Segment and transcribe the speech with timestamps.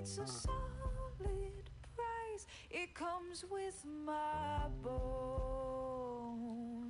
[0.00, 2.46] it's a solid price.
[2.70, 6.88] It comes with my bone.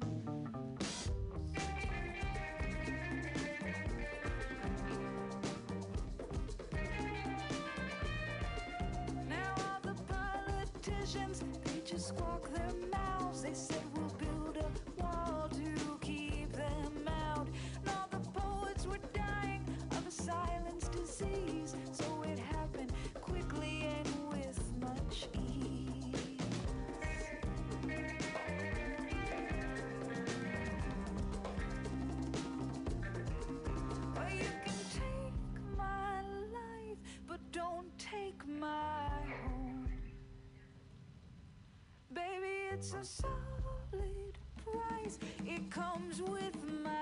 [9.28, 13.42] Now all the politicians, they just squawk their mouths.
[13.42, 17.48] They said we'll build a wall to keep them out.
[17.80, 21.49] And all the poets were dying of a silence disease.
[42.80, 45.18] It's a solid price.
[45.46, 46.99] It comes with my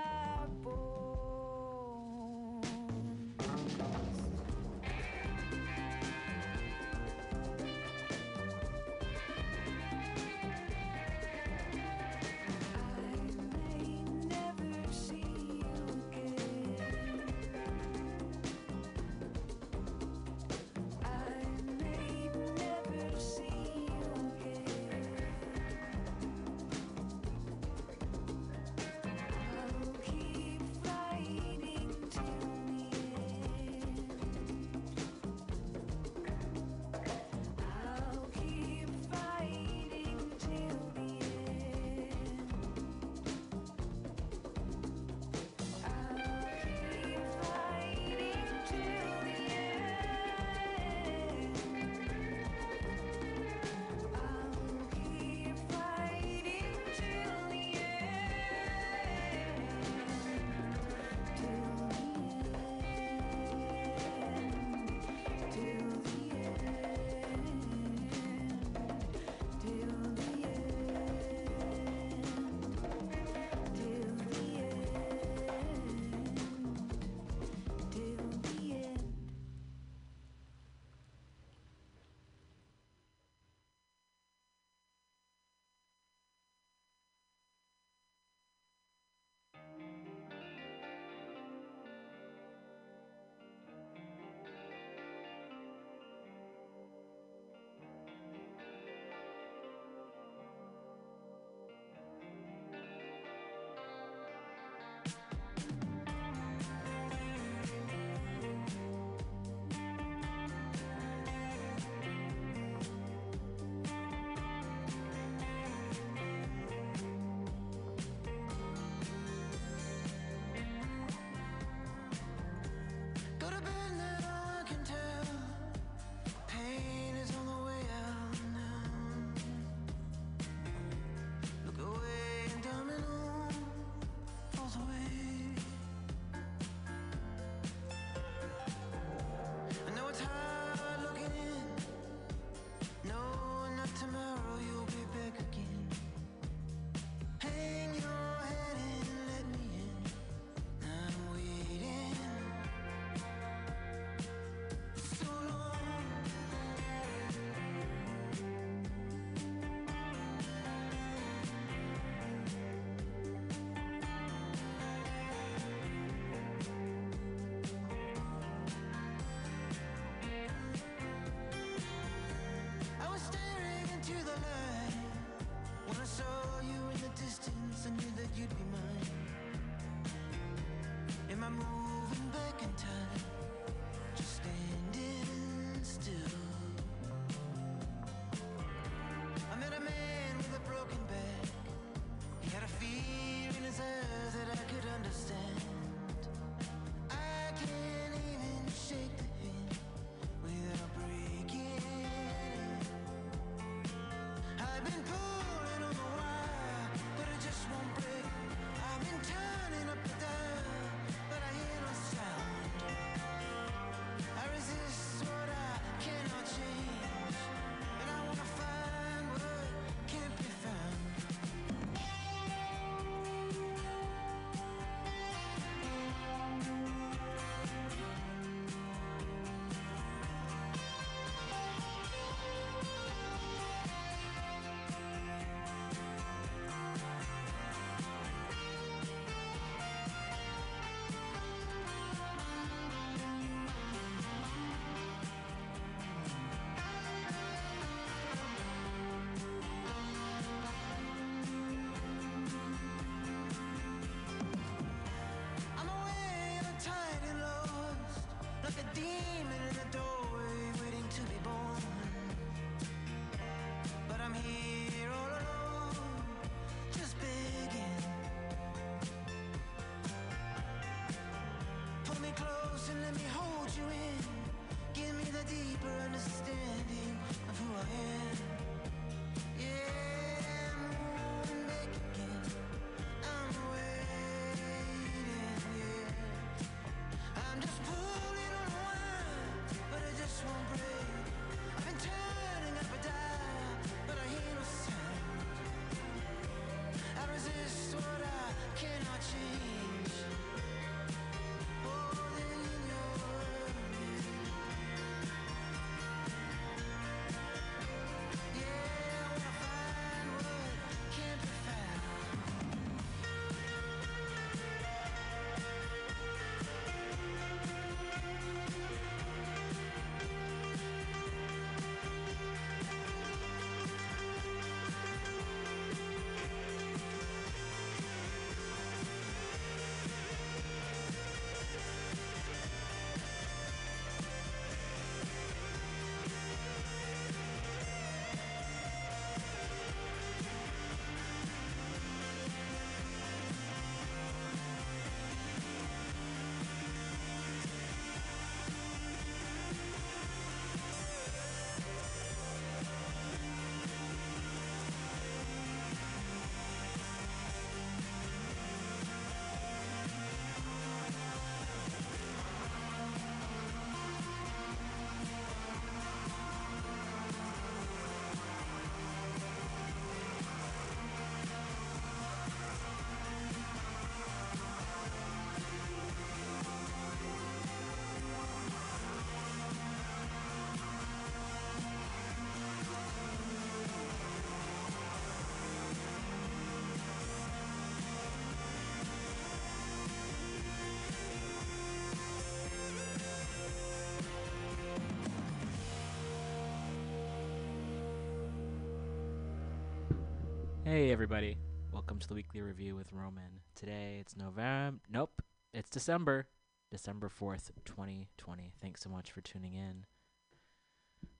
[400.89, 401.55] Hey everybody,
[401.93, 403.61] welcome to the weekly review with Roman.
[403.75, 404.97] Today it's November.
[405.07, 406.47] Nope, it's December.
[406.89, 408.73] December 4th, 2020.
[408.81, 410.07] Thanks so much for tuning in.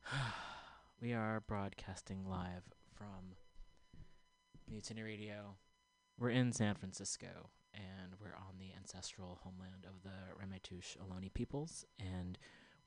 [1.01, 2.61] we are broadcasting live
[2.93, 3.37] from
[4.69, 5.55] Mutiny Radio.
[6.19, 11.85] We're in San Francisco and we're on the ancestral homeland of the Ramaytush Ohlone peoples
[11.97, 12.37] and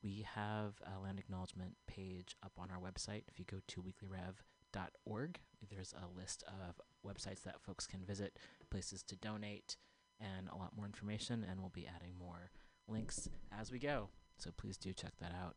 [0.00, 3.24] we have a land acknowledgement page up on our website.
[3.26, 5.40] If you go to weeklyrev.org,
[5.70, 8.38] there's a list of websites that folks can visit,
[8.70, 9.76] places to donate,
[10.20, 11.44] and a lot more information.
[11.48, 12.50] And we'll be adding more
[12.88, 13.28] links
[13.58, 14.08] as we go.
[14.38, 15.56] So please do check that out.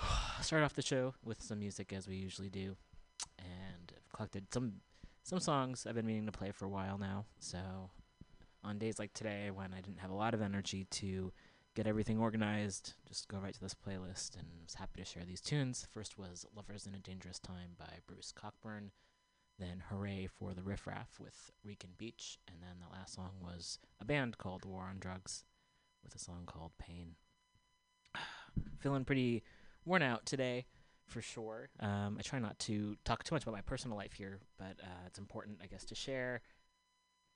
[0.42, 2.76] Start off the show with some music as we usually do,
[3.38, 4.74] and I've collected some
[5.22, 7.26] some songs I've been meaning to play for a while now.
[7.38, 7.58] So
[8.64, 11.32] on days like today, when I didn't have a lot of energy to
[11.74, 15.40] get everything organized, just go right to this playlist and was happy to share these
[15.40, 15.86] tunes.
[15.92, 18.90] First was Lovers in a Dangerous Time by Bruce Cockburn,
[19.58, 23.78] then Hurray for the Riff Raff with Rican Beach, and then the last song was
[24.00, 25.44] a band called War on Drugs
[26.02, 27.14] with a song called Pain.
[28.80, 29.42] Feeling pretty
[29.84, 30.66] worn out today,
[31.06, 31.68] for sure.
[31.78, 35.06] Um, I try not to talk too much about my personal life here, but uh,
[35.06, 36.40] it's important, I guess, to share.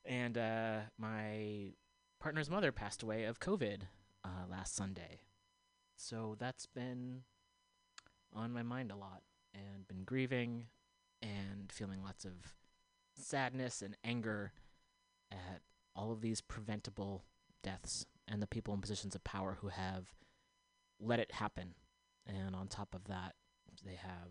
[0.04, 1.72] And uh, my
[2.20, 3.82] partner's mother passed away of COVID
[4.24, 5.20] uh, last Sunday.
[5.96, 7.22] So that's been
[8.32, 9.22] on my mind a lot
[9.54, 10.66] and been grieving
[11.22, 12.54] and feeling lots of
[13.16, 14.52] sadness and anger
[15.30, 15.60] at
[15.94, 17.24] all of these preventable
[17.62, 20.14] deaths and the people in positions of power who have
[21.00, 21.74] let it happen.
[22.26, 23.34] And on top of that,
[23.84, 24.30] they have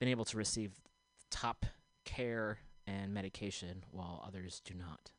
[0.00, 0.72] been able to receive
[1.30, 1.66] top
[2.04, 5.10] care and medication while others do not.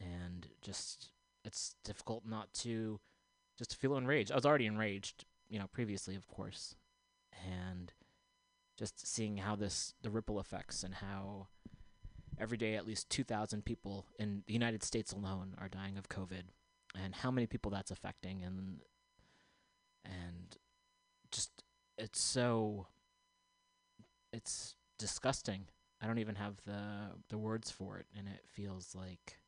[0.00, 1.10] And just
[1.44, 3.00] it's difficult not to
[3.58, 4.32] just feel enraged.
[4.32, 6.74] I was already enraged, you know, previously, of course,
[7.46, 7.92] and
[8.76, 11.48] just seeing how this the ripple effects and how
[12.40, 16.44] every day at least 2,000 people in the United States alone are dying of COVID,
[17.00, 18.80] and how many people that's affecting, and
[20.04, 20.56] and
[21.30, 21.62] just
[21.96, 22.86] it's so
[24.32, 25.66] it's disgusting.
[26.02, 29.38] I don't even have the the words for it, and it feels like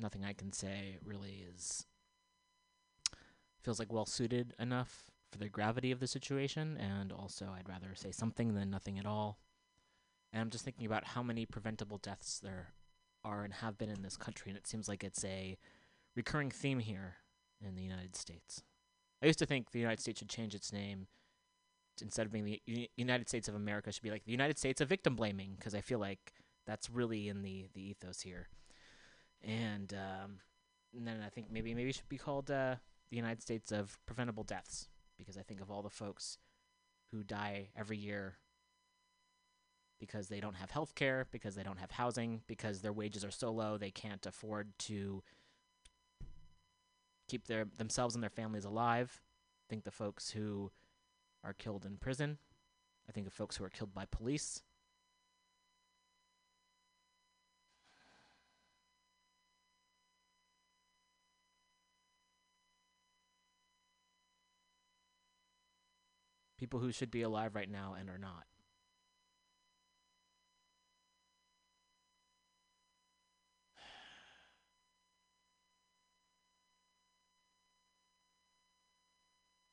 [0.00, 1.86] nothing I can say really is
[3.62, 7.94] feels like well suited enough for the gravity of the situation, and also I'd rather
[7.94, 9.38] say something than nothing at all.
[10.32, 12.72] And I'm just thinking about how many preventable deaths there
[13.24, 15.56] are and have been in this country, and it seems like it's a
[16.16, 17.16] recurring theme here
[17.64, 18.62] in the United States.
[19.22, 21.06] I used to think the United States should change its name
[22.00, 24.80] instead of being the U- United States of America should be like the United States
[24.80, 26.32] of victim blaming because I feel like
[26.66, 28.48] that's really in the the ethos here
[29.42, 30.38] and, um,
[30.96, 32.76] and then I think maybe maybe it should be called uh,
[33.10, 36.38] the United States of preventable deaths because I think of all the folks
[37.12, 38.36] who die every year
[40.00, 43.30] because they don't have health care, because they don't have housing, because their wages are
[43.30, 45.22] so low they can't afford to
[47.28, 49.20] keep their themselves and their families alive.
[49.20, 50.72] I think the folks who
[51.44, 52.38] are killed in prison.
[53.08, 54.62] I think of folks who are killed by police.
[66.60, 68.44] People who should be alive right now and are not.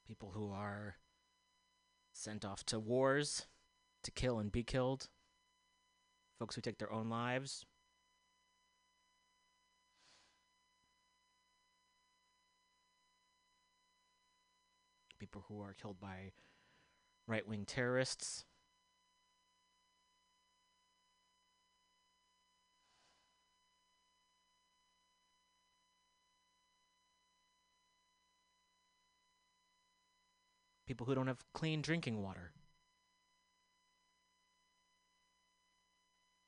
[0.08, 0.96] People who are
[2.14, 3.48] sent off to wars
[4.04, 5.10] to kill and be killed.
[6.40, 7.66] Folks who take their own lives.
[15.20, 16.32] People who are killed by
[17.28, 18.46] right wing terrorists.
[30.88, 32.54] People who don't have clean drinking water.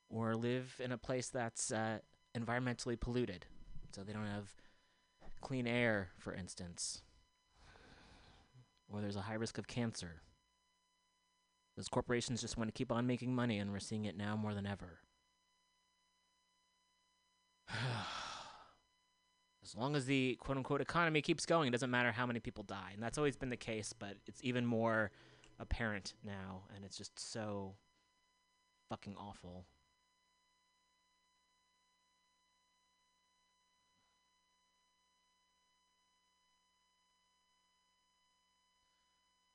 [0.10, 2.00] Or live in a place that's uh,
[2.36, 3.46] environmentally polluted.
[3.94, 4.56] So they don't have
[5.42, 7.02] clean air, for instance.
[8.88, 10.22] Or there's a high risk of cancer.
[11.80, 14.54] Those corporations just want to keep on making money, and we're seeing it now more
[14.54, 15.00] than ever.
[19.64, 22.66] as long as the quote unquote economy keeps going, it doesn't matter how many people
[22.66, 22.90] die.
[22.94, 25.12] And that's always been the case, but it's even more
[25.58, 27.76] apparent now, and it's just so
[28.90, 29.64] fucking awful.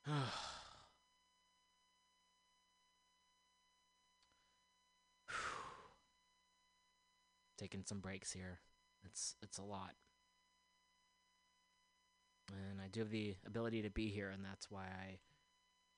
[7.57, 8.59] taking some breaks here.
[9.05, 9.95] It's it's a lot.
[12.51, 15.17] And I do have the ability to be here and that's why I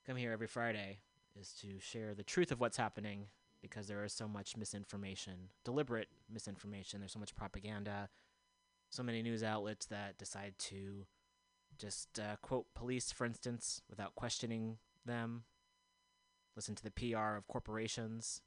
[0.05, 0.99] come here every Friday
[1.39, 3.27] is to share the truth of what's happening
[3.61, 6.99] because there is so much misinformation, deliberate misinformation.
[6.99, 8.09] There's so much propaganda,
[8.89, 11.05] so many news outlets that decide to
[11.77, 15.43] just uh, quote police, for instance, without questioning them,
[16.55, 18.41] listen to the PR of corporations,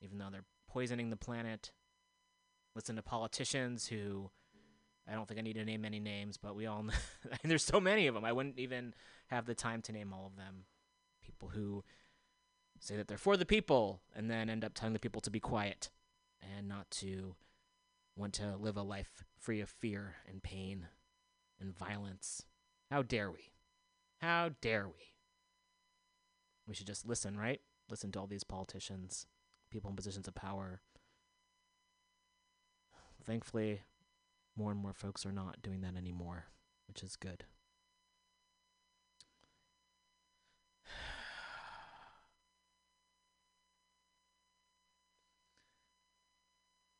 [0.00, 1.72] even though they're poisoning the planet,
[2.74, 4.30] listen to politicians who.
[5.06, 6.94] I don't think I need to name any names, but we all know.
[7.44, 8.24] there's so many of them.
[8.24, 8.94] I wouldn't even
[9.26, 10.64] have the time to name all of them.
[11.22, 11.84] People who
[12.80, 15.40] say that they're for the people and then end up telling the people to be
[15.40, 15.90] quiet
[16.56, 17.36] and not to
[18.16, 20.88] want to live a life free of fear and pain
[21.60, 22.44] and violence.
[22.90, 23.50] How dare we?
[24.20, 25.14] How dare we?
[26.66, 27.60] We should just listen, right?
[27.90, 29.26] Listen to all these politicians,
[29.70, 30.80] people in positions of power.
[33.26, 33.80] Thankfully,
[34.54, 36.44] more and more folks are not doing that anymore,
[36.86, 37.44] which is good.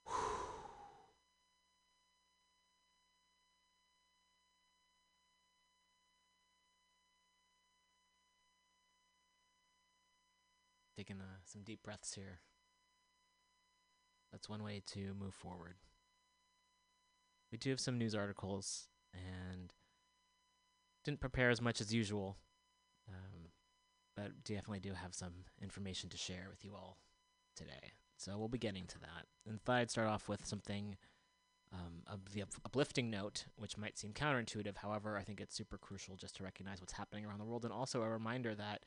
[10.97, 12.41] Taking uh, some deep breaths here.
[14.33, 15.75] That's one way to move forward.
[17.55, 19.73] We do have some news articles and
[21.05, 22.37] didn't prepare as much as usual,
[23.09, 23.51] um,
[24.17, 26.99] but definitely do have some information to share with you all
[27.55, 27.93] today.
[28.17, 29.27] So we'll be getting to that.
[29.47, 30.97] And thought I'd start off with something
[31.73, 34.79] um, of the up- uplifting note, which might seem counterintuitive.
[34.79, 37.73] However, I think it's super crucial just to recognize what's happening around the world, and
[37.73, 38.83] also a reminder that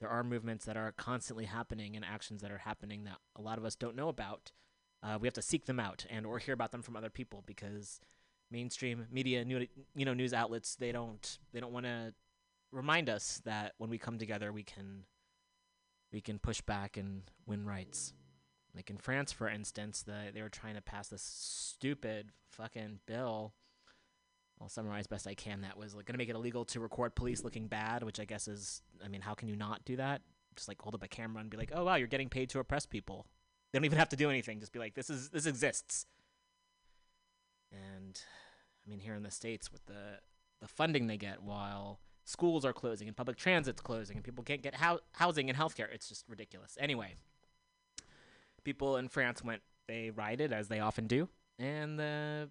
[0.00, 3.58] there are movements that are constantly happening and actions that are happening that a lot
[3.58, 4.52] of us don't know about.
[5.02, 7.42] Uh, we have to seek them out and or hear about them from other people
[7.46, 8.00] because
[8.50, 12.12] mainstream media, new, you know, news outlets they don't they don't want to
[12.72, 15.04] remind us that when we come together we can
[16.12, 18.12] we can push back and win rights.
[18.74, 23.54] Like in France, for instance, the, they were trying to pass this stupid fucking bill.
[24.60, 25.62] I'll summarize best I can.
[25.62, 28.24] That was like going to make it illegal to record police looking bad, which I
[28.24, 30.22] guess is, I mean, how can you not do that?
[30.56, 32.60] Just like hold up a camera and be like, "Oh wow, you're getting paid to
[32.60, 33.26] oppress people."
[33.72, 34.60] They don't even have to do anything.
[34.60, 36.06] Just be like, "This is this exists."
[37.72, 38.20] And
[38.86, 40.20] I mean, here in the states, with the
[40.60, 44.62] the funding they get while schools are closing and public transit's closing and people can't
[44.62, 46.76] get hou- housing and healthcare, it's just ridiculous.
[46.80, 47.14] Anyway,
[48.64, 52.48] people in France went, they rioted as they often do, and the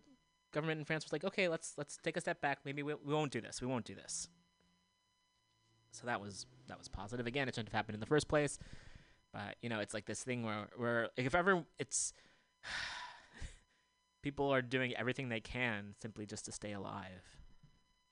[0.54, 2.60] government in France was like, okay, let's let's take a step back.
[2.66, 3.62] Maybe we, we won't do this.
[3.62, 4.30] We won't do this.
[5.92, 7.28] So that was that was positive.
[7.28, 8.58] Again, it shouldn't have happened in the first place,
[9.36, 12.14] but you know, it's like this thing where where like, if ever it's
[14.24, 17.22] people are doing everything they can simply just to stay alive,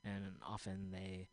[0.04, 1.30] and often they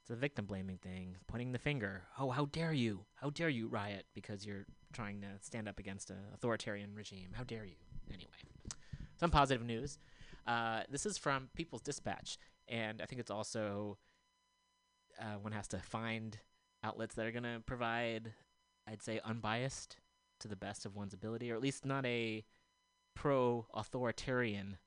[0.00, 2.04] it's a victim blaming thing, pointing the finger.
[2.18, 3.04] Oh, how dare you?
[3.16, 7.30] How dare you riot because you're trying to stand up against an authoritarian regime?
[7.34, 7.76] How dare you?
[8.08, 8.30] Anyway,
[9.20, 9.98] some positive news.
[10.46, 13.98] Uh, this is from People's Dispatch, and I think it's also
[15.20, 16.38] uh, one has to find
[16.82, 18.32] outlets that are going to provide,
[18.88, 19.96] I'd say, unbiased
[20.40, 22.44] to the best of one's ability, or at least not a
[23.14, 24.78] pro authoritarian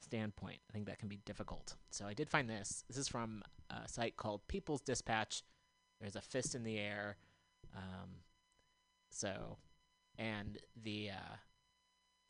[0.00, 0.60] standpoint.
[0.68, 1.76] I think that can be difficult.
[1.90, 2.84] So I did find this.
[2.88, 5.42] This is from a site called People's Dispatch.
[6.00, 7.16] There's a fist in the air.
[7.76, 8.10] Um,
[9.10, 9.58] so,
[10.18, 11.36] and the uh,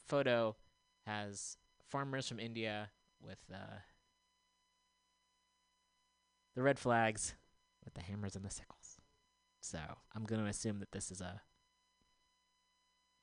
[0.06, 0.56] photo
[1.06, 1.56] has
[1.88, 3.80] farmers from India with uh,
[6.54, 7.34] the red flags
[7.84, 8.81] with the hammers and the sickles.
[9.62, 9.78] So
[10.14, 11.40] I'm going to assume that this is a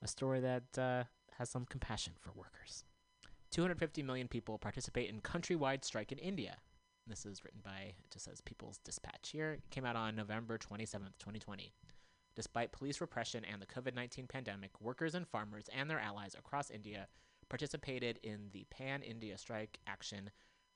[0.02, 1.04] a story that uh,
[1.38, 2.86] has some compassion for workers.
[3.52, 6.56] 250 million people participate in countrywide strike in India.
[7.06, 9.54] This is written by, it just says People's Dispatch here.
[9.54, 11.74] It came out on November 27th, 2020.
[12.36, 16.72] Despite police repression and the COVID 19 pandemic, workers and farmers and their allies across
[16.72, 17.08] India
[17.50, 20.30] participated in the Pan India strike action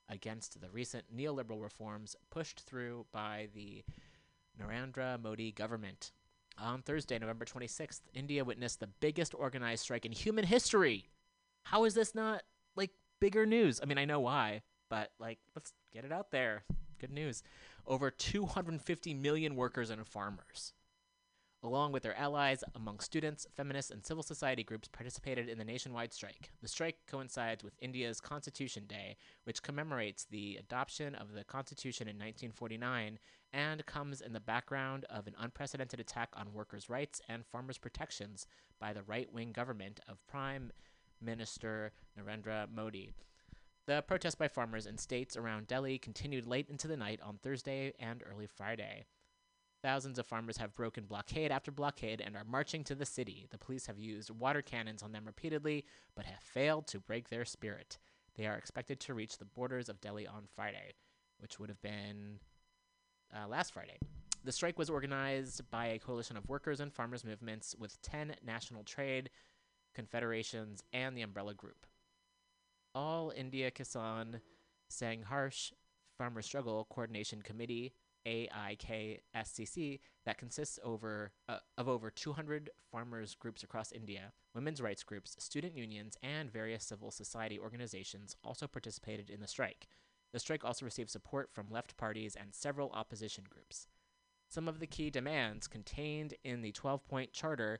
[0.09, 3.85] against the recent neoliberal reforms pushed through by the
[4.61, 6.11] Narendra Modi government.
[6.57, 11.09] On Thursday, November 26th, India witnessed the biggest organized strike in human history.
[11.63, 12.43] How is this not
[12.75, 13.79] like bigger news?
[13.81, 16.63] I mean, I know why, but like let's get it out there.
[16.99, 17.43] Good news.
[17.87, 20.73] Over 250 million workers and farmers
[21.63, 26.13] along with their allies among students, feminists, and civil society groups, participated in the nationwide
[26.13, 26.51] strike.
[26.61, 32.15] The strike coincides with India's Constitution Day, which commemorates the adoption of the Constitution in
[32.17, 33.17] 1949
[33.53, 38.45] and comes in the background of an unprecedented attack on workers' rights and farmers' protections
[38.79, 40.71] by the right wing government of Prime
[41.21, 43.13] Minister Narendra Modi.
[43.85, 47.93] The protest by farmers in states around Delhi continued late into the night on Thursday
[47.99, 49.05] and early Friday.
[49.83, 53.47] Thousands of farmers have broken blockade after blockade and are marching to the city.
[53.51, 55.83] The police have used water cannons on them repeatedly,
[56.15, 57.97] but have failed to break their spirit.
[58.35, 60.93] They are expected to reach the borders of Delhi on Friday,
[61.37, 62.39] which would have been
[63.35, 63.97] uh, last Friday.
[64.45, 68.85] The strike was organized by a coalition of workers and farmers movements with 10 national
[68.85, 69.31] trade
[69.93, 71.85] confederations and the Umbrella Group.
[72.95, 74.39] All India Kisan
[74.89, 75.73] Sangharsh
[76.17, 77.91] Farmer Struggle Coordination Committee
[78.25, 85.35] AIKSCC that consists over uh, of over 200 farmers groups across India, women's rights groups,
[85.39, 89.87] student unions, and various civil society organizations also participated in the strike.
[90.31, 93.87] The strike also received support from left parties and several opposition groups.
[94.49, 97.79] Some of the key demands contained in the 12 point charter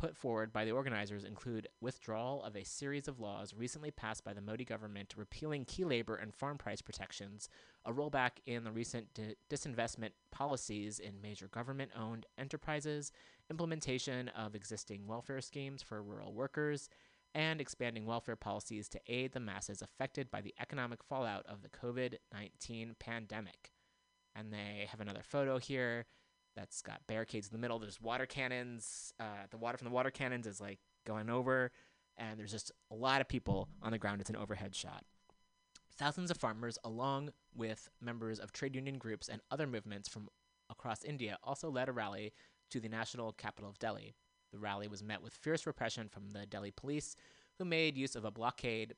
[0.00, 4.32] put forward by the organizers include withdrawal of a series of laws recently passed by
[4.32, 7.50] the Modi government repealing key labor and farm price protections,
[7.84, 13.12] a rollback in the recent di- disinvestment policies in major government owned enterprises,
[13.50, 16.88] implementation of existing welfare schemes for rural workers,
[17.34, 21.68] and expanding welfare policies to aid the masses affected by the economic fallout of the
[21.68, 23.70] COVID 19 pandemic.
[24.34, 26.06] And they have another photo here
[26.56, 27.78] that's got barricades in the middle.
[27.78, 29.12] There's water cannons.
[29.20, 31.70] Uh, the water from the water cannons is like going over,
[32.16, 34.20] and there's just a lot of people on the ground.
[34.20, 35.04] It's an overhead shot.
[35.96, 40.28] Thousands of farmers, along with members of trade union groups and other movements from
[40.70, 42.32] across India, also led a rally
[42.70, 44.14] to the national capital of Delhi.
[44.52, 47.16] The rally was met with fierce repression from the Delhi police,
[47.58, 48.94] who made use of a blockade,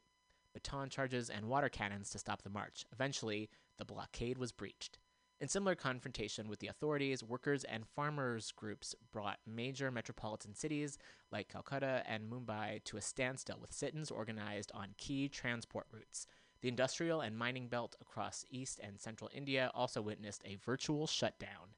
[0.55, 2.85] baton charges, and water cannons to stop the march.
[2.93, 4.99] Eventually, the blockade was breached.
[5.43, 10.99] In similar confrontation with the authorities, workers and farmers groups brought major metropolitan cities
[11.33, 16.29] like Calcutta and Mumbai to a standstill with sit ins organized on key transport routes.
[16.61, 21.75] The industrial and mining belt across east and central India also witnessed a virtual shutdown.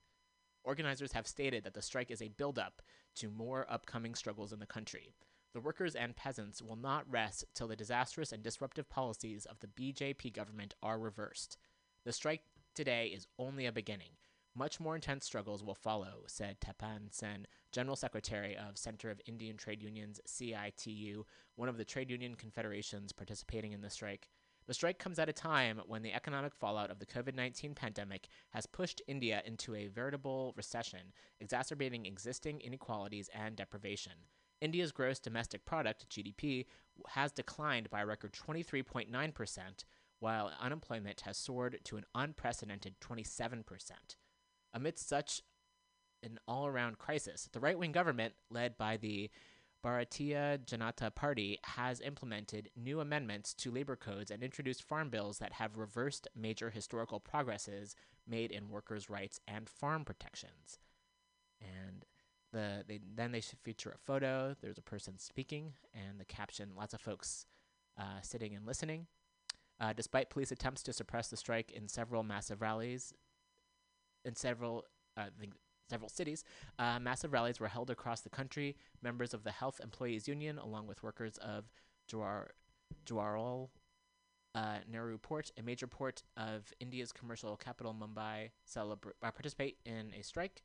[0.62, 2.82] Organizers have stated that the strike is a buildup
[3.14, 5.14] to more upcoming struggles in the country.
[5.54, 9.68] The workers and peasants will not rest till the disastrous and disruptive policies of the
[9.68, 11.56] BJP government are reversed.
[12.04, 12.42] The strike
[12.74, 14.10] today is only a beginning.
[14.56, 19.56] Much more intense struggles will follow, said Tapan Sen, General Secretary of Center of Indian
[19.56, 21.24] Trade Unions, CITU,
[21.56, 24.28] one of the trade union confederations participating in the strike.
[24.66, 28.28] The strike comes at a time when the economic fallout of the COVID 19 pandemic
[28.50, 34.12] has pushed India into a veritable recession, exacerbating existing inequalities and deprivation.
[34.60, 36.64] India's gross domestic product, GDP,
[37.08, 39.84] has declined by a record 23.9%,
[40.24, 43.62] while unemployment has soared to an unprecedented 27%.
[44.72, 45.42] Amidst such
[46.22, 49.28] an all around crisis, the right wing government, led by the
[49.84, 55.52] Bharatiya Janata Party, has implemented new amendments to labor codes and introduced farm bills that
[55.52, 57.94] have reversed major historical progresses
[58.26, 60.78] made in workers' rights and farm protections.
[61.60, 62.06] And
[62.50, 64.56] the they then they should feature a photo.
[64.62, 67.44] There's a person speaking, and the caption: "Lots of folks
[67.98, 69.06] uh, sitting and listening."
[69.80, 73.12] Uh, despite police attempts to suppress the strike in several massive rallies,
[74.24, 74.84] in several
[75.16, 75.26] uh,
[75.90, 76.44] several cities,
[76.78, 78.76] uh, massive rallies were held across the country.
[79.02, 81.64] Members of the Health Employees Union, along with workers of
[82.10, 82.48] Jawar,
[83.04, 83.68] Jawaharlal
[84.54, 90.12] uh, Nehru Port, a major port of India's commercial capital, Mumbai, celebra- uh, participate in
[90.18, 90.62] a strike.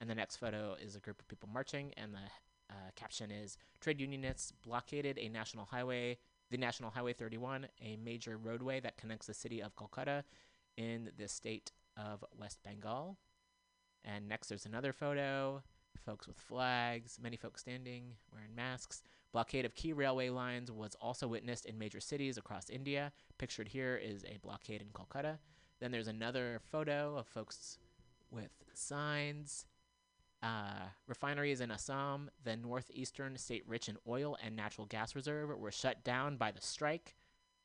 [0.00, 2.26] And the next photo is a group of people marching, and the
[2.70, 6.18] uh, caption is Trade unionists blockaded a national highway,
[6.50, 10.24] the National Highway 31, a major roadway that connects the city of Kolkata
[10.76, 13.16] in the state of West Bengal.
[14.04, 15.62] And next, there's another photo
[16.04, 19.02] folks with flags, many folks standing, wearing masks.
[19.32, 23.12] Blockade of key railway lines was also witnessed in major cities across India.
[23.38, 25.38] Pictured here is a blockade in Kolkata.
[25.80, 27.78] Then there's another photo of folks
[28.30, 29.66] with signs.
[30.42, 35.70] Uh, refineries in Assam, the northeastern state rich in oil and natural gas reserve, were
[35.70, 37.16] shut down by the strike.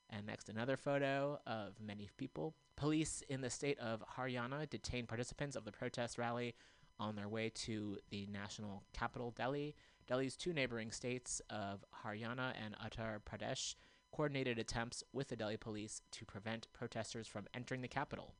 [0.09, 2.53] And next, another photo of many people.
[2.75, 6.53] Police in the state of Haryana detained participants of the protest rally
[6.99, 9.75] on their way to the national capital, Delhi.
[10.07, 13.75] Delhi's two neighboring states of Haryana and Uttar Pradesh
[14.11, 18.35] coordinated attempts with the Delhi police to prevent protesters from entering the capital.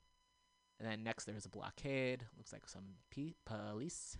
[0.80, 2.26] And then next, there's a blockade.
[2.38, 2.84] Looks like some
[3.46, 4.18] police.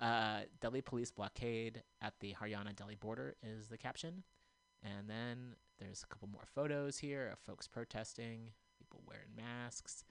[0.00, 4.22] Uh, Delhi police blockade at the Haryana Delhi border is the caption.
[4.82, 10.04] And then there's a couple more photos here of folks protesting, people wearing masks,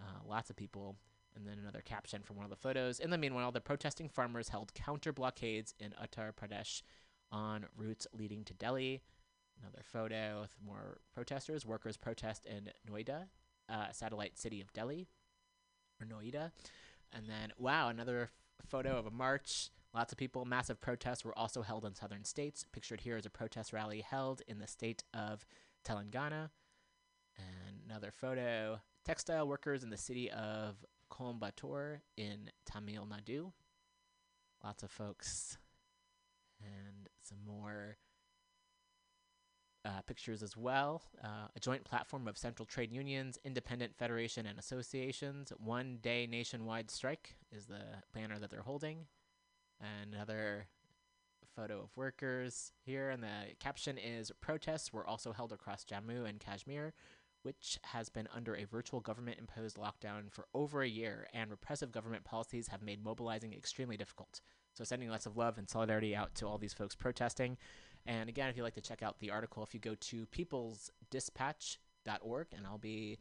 [0.00, 0.96] uh, lots of people.
[1.36, 2.98] And then another caption from one of the photos.
[2.98, 6.82] In the meanwhile, the protesting farmers held counter blockades in Uttar Pradesh
[7.30, 9.02] on routes leading to Delhi.
[9.60, 11.66] Another photo with more protesters.
[11.66, 13.26] Workers protest in Noida,
[13.70, 15.08] uh, satellite city of Delhi,
[16.00, 16.50] or Noida.
[17.12, 19.70] And then, wow, another f- photo of a march.
[19.94, 20.44] Lots of people.
[20.44, 22.64] Massive protests were also held in southern states.
[22.72, 25.44] Pictured here is a protest rally held in the state of
[25.84, 26.50] Telangana.
[27.36, 28.80] And another photo.
[29.04, 33.52] Textile workers in the city of Coimbatore in Tamil Nadu.
[34.62, 35.58] Lots of folks.
[36.60, 37.96] And some more
[39.84, 41.02] uh, pictures as well.
[41.22, 45.52] Uh, a joint platform of central trade unions, independent federation, and associations.
[45.58, 49.06] One day nationwide strike is the banner that they're holding.
[49.80, 50.66] And another
[51.56, 56.38] photo of workers here, and the caption is Protests were also held across Jammu and
[56.38, 56.92] Kashmir,
[57.42, 61.90] which has been under a virtual government imposed lockdown for over a year, and repressive
[61.90, 64.40] government policies have made mobilizing extremely difficult.
[64.74, 67.56] So, sending lots of love and solidarity out to all these folks protesting.
[68.06, 72.46] And again, if you'd like to check out the article, if you go to peoplesdispatch.org,
[72.56, 73.18] and I'll be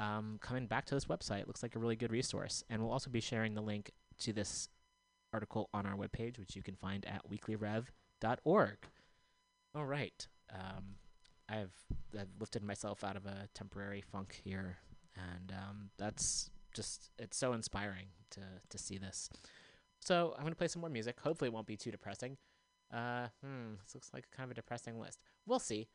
[0.00, 1.40] um, coming back to this website.
[1.40, 2.64] It looks like a really good resource.
[2.68, 4.68] And we'll also be sharing the link to this
[5.32, 8.76] article on our webpage, which you can find at weeklyrev.org.
[9.74, 10.26] All right.
[10.52, 10.96] Um,
[11.48, 11.74] I've,
[12.18, 14.78] I've lifted myself out of a temporary funk here,
[15.16, 19.28] and um, that's just, it's so inspiring to, to see this.
[20.00, 21.18] So I'm going to play some more music.
[21.20, 22.36] Hopefully, it won't be too depressing.
[22.94, 25.18] Uh, hmm, this looks like kind of a depressing list.
[25.46, 25.88] We'll see.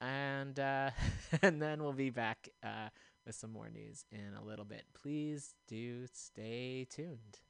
[0.00, 0.90] And uh,
[1.42, 2.88] and then we'll be back uh,
[3.26, 4.84] with some more news in a little bit.
[4.94, 7.40] Please do stay tuned.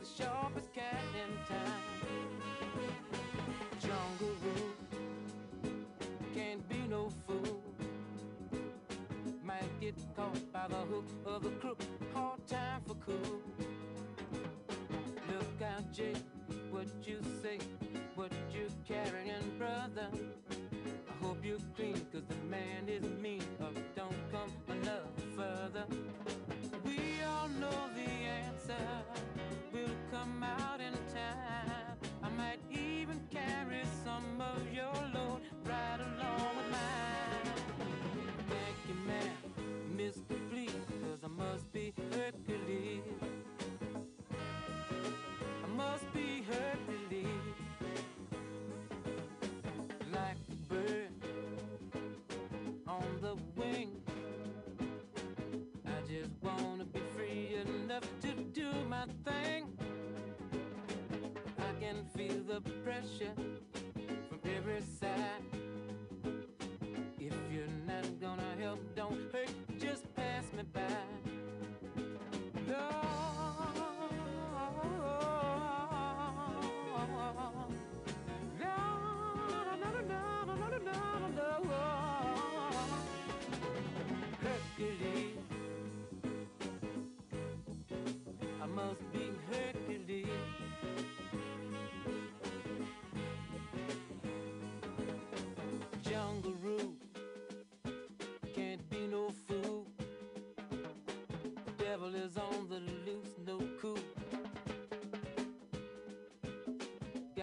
[0.00, 1.80] The sharpest cat in town.
[3.80, 4.72] Jungle rule
[6.34, 7.62] can't be no fool.
[9.44, 11.82] Might get caught by the hook of the crook.
[12.14, 13.40] Hard time for cool.
[15.28, 16.16] Look out, Jake,
[16.70, 17.58] what you say,
[18.14, 20.08] what you carrying, brother.
[63.02, 63.49] The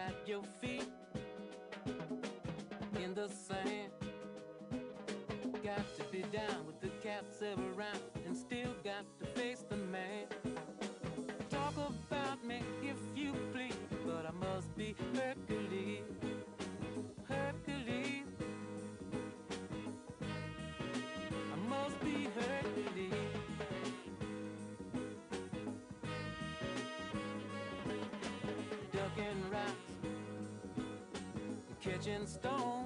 [0.08, 0.88] Got your feet
[3.04, 3.92] in the sand.
[5.62, 8.17] Got to be down with the cats around
[31.98, 32.77] catching stone.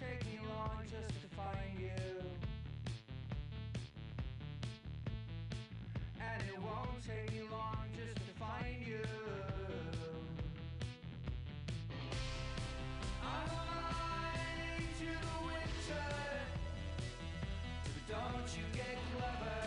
[0.00, 2.00] take me long just to find you.
[6.18, 9.04] And it won't take me long just to find you.
[13.22, 13.48] I'm
[15.00, 16.10] to the winter.
[18.08, 19.60] Don't you get clever.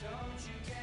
[0.00, 0.79] Don't you get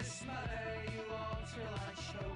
[0.00, 2.29] Gonna smother you all till I choke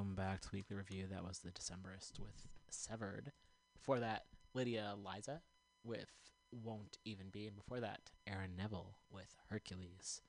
[0.00, 1.04] welcome back to Weekly Review.
[1.10, 3.32] That was the Decemberist with Severed.
[3.76, 4.24] Before that,
[4.54, 5.42] Lydia Liza
[5.84, 6.08] with
[6.50, 7.46] Won't Even Be.
[7.46, 10.22] And before that, Aaron Neville with Hercules.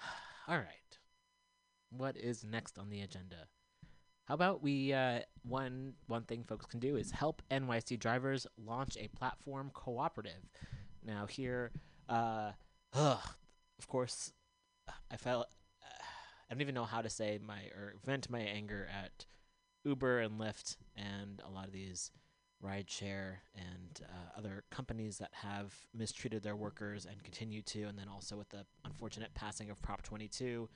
[0.48, 0.98] All right.
[1.90, 3.48] What is next on the agenda?
[4.26, 8.96] How about we uh, one one thing folks can do is help NYC drivers launch
[8.96, 10.48] a platform cooperative.
[11.04, 11.72] Now here,
[12.08, 12.52] uh,
[12.92, 13.18] ugh,
[13.80, 14.32] of course,
[15.10, 15.48] I felt
[16.54, 19.26] I don't even know how to say my or vent my anger at
[19.84, 22.12] Uber and Lyft and a lot of these
[22.64, 28.06] rideshare and uh, other companies that have mistreated their workers and continue to, and then
[28.08, 30.68] also with the unfortunate passing of Prop 22,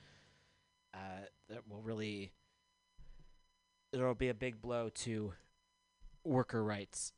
[0.93, 0.97] uh,
[1.47, 2.33] that will really
[3.93, 5.31] there will be a big blow to
[6.25, 7.13] worker rights.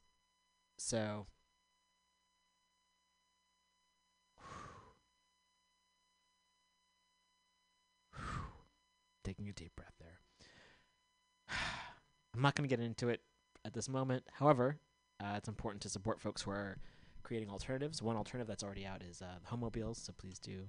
[0.77, 1.25] So.
[9.23, 10.19] Taking a deep breath there.
[12.33, 13.21] I'm not going to get into it
[13.65, 14.23] at this moment.
[14.33, 14.77] However,
[15.21, 16.77] uh, it's important to support folks who are
[17.23, 18.01] creating alternatives.
[18.01, 20.67] One alternative that's already out is uh, Homobiles, so please do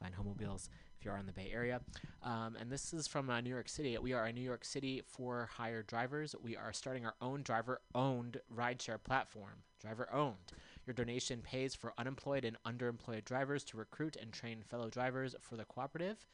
[0.00, 0.68] find Homobiles
[0.98, 1.80] if you are in the Bay Area.
[2.22, 3.96] Um, and this is from uh, New York City.
[3.98, 6.34] We are a New York City for hire drivers.
[6.42, 9.62] We are starting our own driver owned rideshare platform.
[9.80, 10.52] Driver owned.
[10.86, 15.56] Your donation pays for unemployed and underemployed drivers to recruit and train fellow drivers for
[15.56, 16.26] the cooperative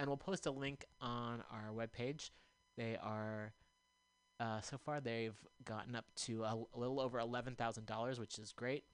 [0.00, 2.30] and we'll post a link on our webpage.
[2.78, 3.52] They are,
[4.40, 5.36] uh, so far, they've
[5.66, 8.84] gotten up to a, a little over $11,000, which is great.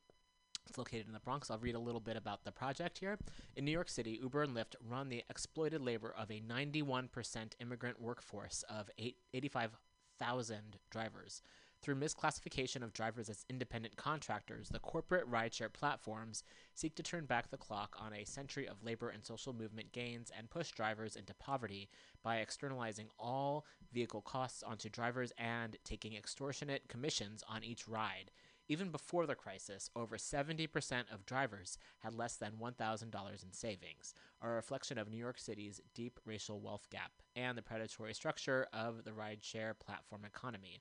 [0.68, 1.48] It's located in the Bronx.
[1.48, 3.18] I'll read a little bit about the project here.
[3.54, 8.02] In New York City, Uber and Lyft run the exploited labor of a 91% immigrant
[8.02, 10.58] workforce of eight, 85,000
[10.90, 11.40] drivers.
[11.86, 16.42] Through misclassification of drivers as independent contractors, the corporate rideshare platforms
[16.74, 20.32] seek to turn back the clock on a century of labor and social movement gains
[20.36, 21.88] and push drivers into poverty
[22.24, 28.32] by externalizing all vehicle costs onto drivers and taking extortionate commissions on each ride.
[28.66, 34.12] Even before the crisis, over 70% of drivers had less than $1,000 in savings,
[34.42, 39.04] a reflection of New York City's deep racial wealth gap and the predatory structure of
[39.04, 40.80] the rideshare platform economy.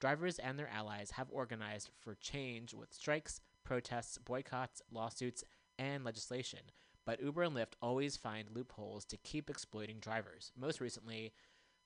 [0.00, 5.42] Drivers and their allies have organized for change with strikes, protests, boycotts, lawsuits,
[5.78, 6.60] and legislation.
[7.04, 10.52] But Uber and Lyft always find loopholes to keep exploiting drivers.
[10.56, 11.32] Most recently,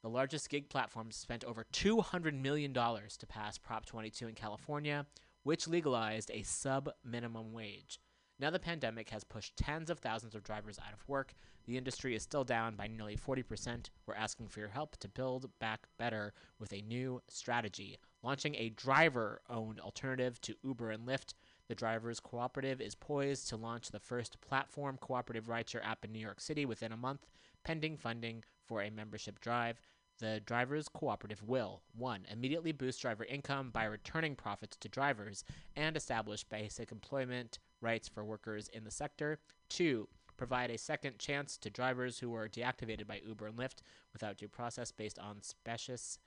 [0.02, 5.06] the largest gig platforms spent over $200 million to pass Prop 22 in California,
[5.44, 7.98] which legalized a sub minimum wage.
[8.42, 11.32] Now the pandemic has pushed tens of thousands of drivers out of work.
[11.64, 13.90] The industry is still down by nearly 40%.
[14.04, 18.70] We're asking for your help to build back better with a new strategy, launching a
[18.70, 21.34] driver owned alternative to Uber and Lyft.
[21.68, 26.18] The Drivers Cooperative is poised to launch the first platform cooperative rideshare app in New
[26.18, 27.28] York City within a month,
[27.62, 29.80] pending funding for a membership drive.
[30.18, 32.26] The Drivers Cooperative will 1.
[32.28, 35.44] immediately boost driver income by returning profits to drivers
[35.76, 39.38] and establish basic employment rights for workers in the sector.
[39.70, 40.08] 2.
[40.36, 44.48] Provide a second chance to drivers who were deactivated by Uber and Lyft without due
[44.48, 46.18] process based on specious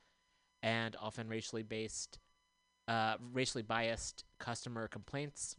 [0.63, 2.19] and often racially based,
[2.87, 5.55] uh, racially biased customer complaints.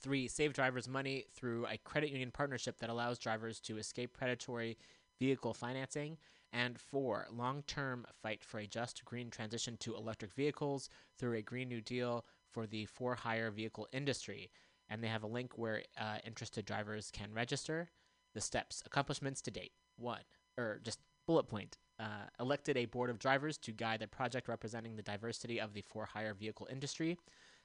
[0.00, 4.76] Three, save drivers money through a credit union partnership that allows drivers to escape predatory
[5.18, 6.18] vehicle financing.
[6.52, 10.88] And four, long term fight for a just green transition to electric vehicles
[11.18, 12.24] through a Green New Deal
[12.56, 14.50] for the for hire vehicle industry.
[14.88, 17.90] And they have a link where uh, interested drivers can register.
[18.34, 19.72] The steps, accomplishments to date.
[19.98, 20.22] One,
[20.56, 21.76] or just bullet point.
[22.00, 25.82] Uh, elected a board of drivers to guide the project representing the diversity of the
[25.82, 27.18] for hire vehicle industry.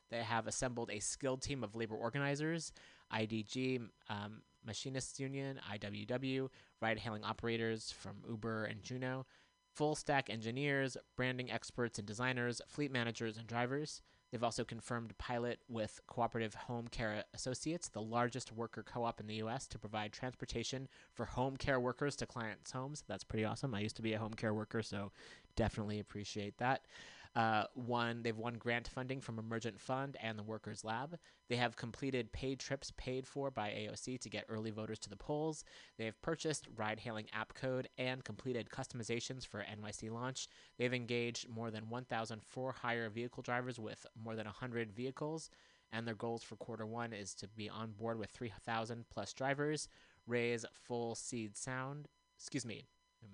[0.10, 2.74] They have assembled a skilled team of labor organizers,
[3.14, 6.50] IDG, um, Machinists Union, IWW,
[6.82, 9.26] ride hailing operators from Uber and Juno,
[9.74, 14.02] full stack engineers, branding experts and designers, fleet managers and drivers.
[14.32, 19.28] They've also confirmed pilot with Cooperative Home Care Associates, the largest worker co op in
[19.28, 23.04] the US, to provide transportation for home care workers to clients' homes.
[23.08, 23.76] That's pretty awesome.
[23.76, 25.12] I used to be a home care worker, so
[25.56, 26.86] definitely appreciate that.
[27.34, 31.18] Uh, one, they've won grant funding from Emergent Fund and the Workers Lab.
[31.48, 35.16] They have completed paid trips paid for by AOC to get early voters to the
[35.16, 35.64] polls.
[35.98, 40.50] They have purchased ride hailing app code and completed customizations for NYC launch.
[40.78, 45.50] They've engaged more than 1,004 hire vehicle drivers with more than 100 vehicles.
[45.94, 49.88] And their goals for quarter one is to be on board with 3,000 plus drivers,
[50.26, 52.08] raise full seed sound.
[52.38, 52.86] Excuse me,
[53.22, 53.30] I'm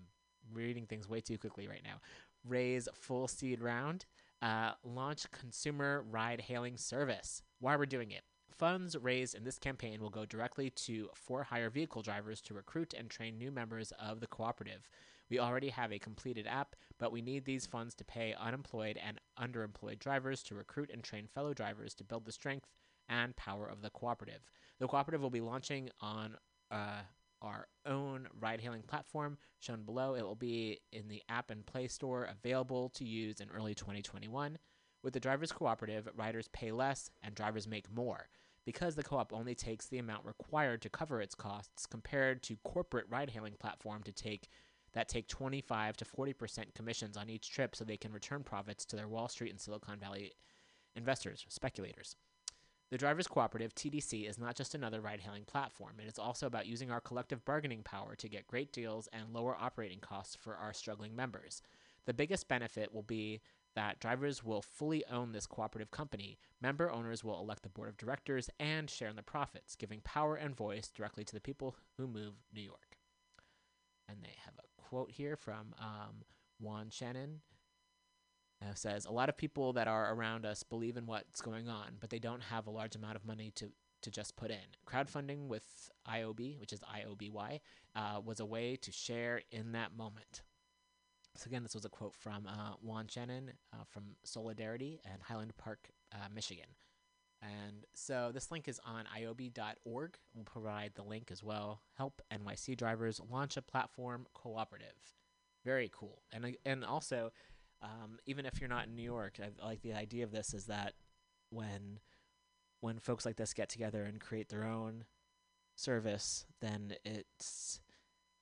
[0.52, 2.00] reading things way too quickly right now
[2.44, 4.06] raise full seed round,
[4.42, 7.42] uh, launch consumer ride hailing service.
[7.60, 8.24] Why we're doing it.
[8.58, 12.94] Funds raised in this campaign will go directly to for hire vehicle drivers to recruit
[12.98, 14.90] and train new members of the cooperative.
[15.30, 19.20] We already have a completed app, but we need these funds to pay unemployed and
[19.40, 22.70] underemployed drivers to recruit and train fellow drivers to build the strength
[23.10, 24.42] and power of the cooperative.
[24.80, 26.38] The cooperative will be launching on
[26.72, 27.02] uh,
[27.42, 30.16] our own ride hailing platform shown below.
[30.16, 34.58] It will be in the app and Play Store available to use in early 2021.
[35.04, 38.28] With the Drivers Cooperative, riders pay less and drivers make more
[38.66, 42.58] because the co op only takes the amount required to cover its costs compared to
[42.64, 44.50] corporate ride hailing platform to take
[44.94, 48.96] that take 25 to 40% commissions on each trip so they can return profits to
[48.96, 50.32] their Wall Street and Silicon Valley
[50.96, 52.16] investors, speculators.
[52.90, 55.96] The Drivers Cooperative, TDC, is not just another ride hailing platform.
[56.02, 59.58] It is also about using our collective bargaining power to get great deals and lower
[59.60, 61.62] operating costs for our struggling members.
[62.06, 63.42] The biggest benefit will be
[63.76, 66.40] that drivers will fully own this cooperative company.
[66.62, 70.36] Member owners will elect the board of directors and share in the profits, giving power
[70.36, 72.98] and voice directly to the people who move New York.
[74.08, 76.24] And they have a quote here from um,
[76.62, 77.42] Juan Shannon,
[78.62, 81.98] uh, says a lot of people that are around us believe in what's going on,
[82.00, 83.72] but they don't have a large amount of money to
[84.04, 84.58] to just put in.
[84.88, 87.60] Crowdfunding with IOB, which is IOBY,
[87.96, 90.44] uh, was a way to share in that moment.
[91.36, 95.54] So again, this was a quote from uh, Juan Shannon uh, from Solidarity and Highland
[95.58, 96.66] Park, uh, Michigan.
[97.42, 100.18] And so this link is on ioby.org.
[100.34, 101.82] We'll provide the link as well.
[101.96, 104.96] Help NYC drivers launch a platform cooperative.
[105.64, 106.24] Very cool.
[106.32, 107.32] And uh, and also,
[107.82, 110.66] um, even if you're not in New York, I like the idea of this is
[110.66, 110.94] that
[111.50, 112.00] when
[112.80, 115.06] when folks like this get together and create their own
[115.76, 117.80] service, then it's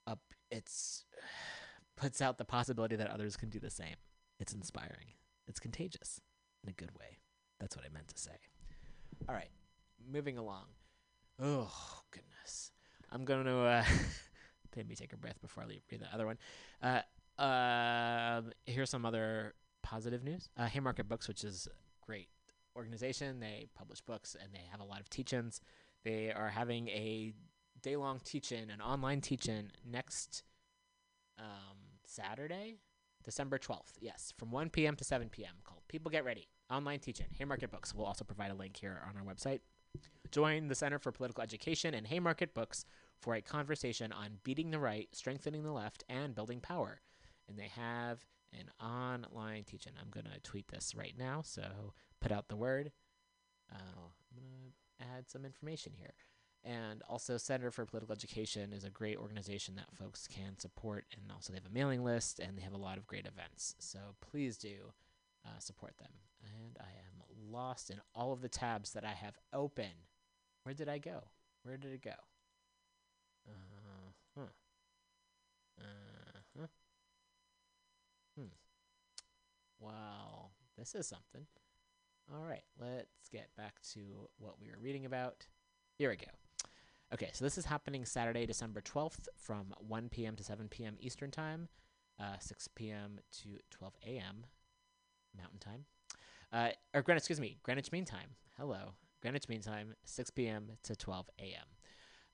[0.07, 0.19] up
[0.51, 1.05] it's
[1.97, 3.95] puts out the possibility that others can do the same.
[4.39, 5.13] It's inspiring.
[5.47, 6.19] It's contagious
[6.63, 7.19] in a good way.
[7.59, 8.31] That's what I meant to say.
[9.29, 9.49] All right,
[10.11, 10.65] moving along.
[11.39, 11.71] Oh
[12.11, 12.71] goodness,
[13.11, 13.83] I'm going to uh,
[14.75, 16.37] maybe take a breath before I leave, read the other one.
[16.81, 17.01] Uh,
[17.37, 20.49] um, here's some other positive news.
[20.57, 22.29] Uh, Haymarket Books, which is a great
[22.75, 25.61] organization, they publish books and they have a lot of teach-ins.
[26.03, 27.33] They are having a
[27.81, 30.43] day-long teach-in, an online teach-in next
[31.39, 32.79] um, Saturday,
[33.23, 33.93] December 12th.
[33.99, 34.95] Yes, from 1 p.m.
[34.95, 35.55] to 7 p.m.
[35.63, 37.27] Called People Get Ready online teach-in.
[37.37, 37.93] Haymarket Books.
[37.93, 39.59] We'll also provide a link here on our website.
[40.31, 42.85] Join the Center for Political Education and Haymarket Books
[43.21, 47.01] for a conversation on beating the right, strengthening the left, and building power.
[47.47, 49.93] And they have an online teaching.
[49.99, 52.91] I'm going to tweet this right now, so put out the word.
[53.71, 56.13] Uh, I'm going to add some information here.
[56.63, 61.05] And also, Center for Political Education is a great organization that folks can support.
[61.13, 63.75] And also, they have a mailing list and they have a lot of great events.
[63.77, 64.93] So please do
[65.45, 66.09] uh, support them.
[66.43, 69.91] And I am lost in all of the tabs that I have open.
[70.63, 71.25] Where did I go?
[71.61, 72.11] Where did it go?
[73.47, 74.41] Uh huh.
[75.79, 76.67] Uh huh.
[78.35, 78.47] Hmm.
[79.85, 81.45] Well, this is something.
[82.33, 83.99] All right, let's get back to
[84.39, 85.45] what we were reading about.
[85.97, 86.31] Here we go.
[87.13, 90.35] Okay, so this is happening Saturday, December 12th from 1 p.m.
[90.37, 90.95] to 7 p.m.
[90.99, 91.67] Eastern Time,
[92.19, 93.19] uh, 6 p.m.
[93.43, 94.45] to 12 a.m.
[95.37, 95.85] Mountain Time.
[96.51, 98.29] Uh, or Greenwich, excuse me, Greenwich Mean Time.
[98.57, 98.95] Hello.
[99.21, 100.71] Greenwich Mean Time, 6 p.m.
[100.83, 101.74] to 12 a.m.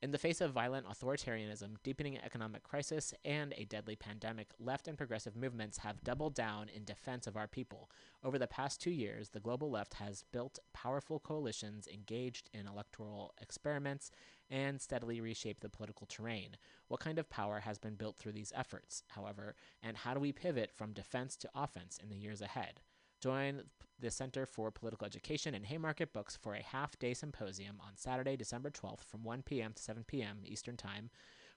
[0.01, 4.97] In the face of violent authoritarianism, deepening economic crisis, and a deadly pandemic, left and
[4.97, 7.91] progressive movements have doubled down in defense of our people.
[8.23, 13.35] Over the past two years, the global left has built powerful coalitions engaged in electoral
[13.39, 14.09] experiments
[14.49, 16.57] and steadily reshaped the political terrain.
[16.87, 20.31] What kind of power has been built through these efforts, however, and how do we
[20.31, 22.81] pivot from defense to offense in the years ahead?
[23.21, 23.61] Join
[24.01, 28.35] the Center for Political Education and Haymarket Books for a half day symposium on Saturday,
[28.35, 29.73] December 12th from 1 p.m.
[29.73, 30.39] to 7 p.m.
[30.43, 31.09] Eastern Time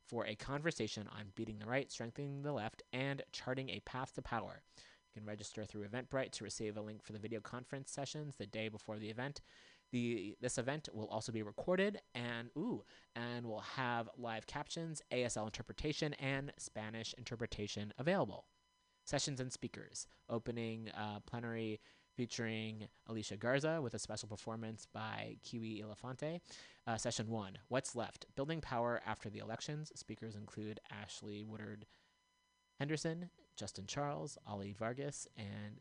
[0.06, 4.22] for a conversation on beating the right, strengthening the left, and charting a path to
[4.22, 4.62] power.
[4.76, 8.46] You can register through Eventbrite to receive a link for the video conference sessions the
[8.46, 9.40] day before the event.
[9.90, 12.84] The, this event will also be recorded and ooh
[13.16, 18.44] and will have live captions, ASL interpretation, and Spanish interpretation available
[19.04, 20.06] sessions and speakers.
[20.28, 21.80] Opening uh, plenary
[22.16, 26.40] featuring Alicia Garza with a special performance by Kiwi Elefante.
[26.86, 28.26] Uh, session one What's Left?
[28.36, 29.92] Building Power After the Elections.
[29.94, 31.86] Speakers include Ash-Lee Woodard
[32.78, 35.80] Henderson, Justin Charles, Ali Vargas, and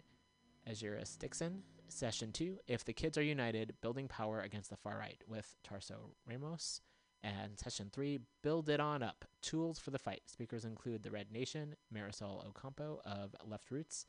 [0.70, 1.64] Azuris Dixon.
[1.90, 6.12] Session two If the Kids Are United, Building Power Against the Far Right with Tarso
[6.28, 6.82] Ramos.
[7.24, 10.24] And session three, Build It On Up Tools for the Fight.
[10.26, 14.08] Speakers include the Red Nation, Marisol Ocampo of Left Roots,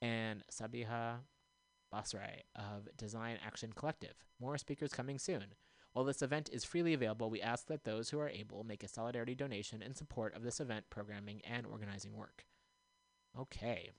[0.00, 1.16] and Sabiha
[1.92, 4.14] Basrai of Design Action Collective.
[4.40, 5.54] More speakers coming soon.
[5.92, 8.88] While this event is freely available, we ask that those who are able make a
[8.88, 12.44] solidarity donation in support of this event programming and organizing work.
[13.38, 13.90] Okay.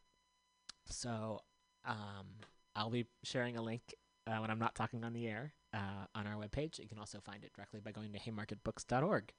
[0.87, 1.39] So,
[1.85, 2.27] um,
[2.75, 3.95] I'll be sharing a link
[4.27, 6.79] uh, when I'm not talking on the air uh, on our webpage.
[6.79, 9.33] You can also find it directly by going to haymarketbooks.org.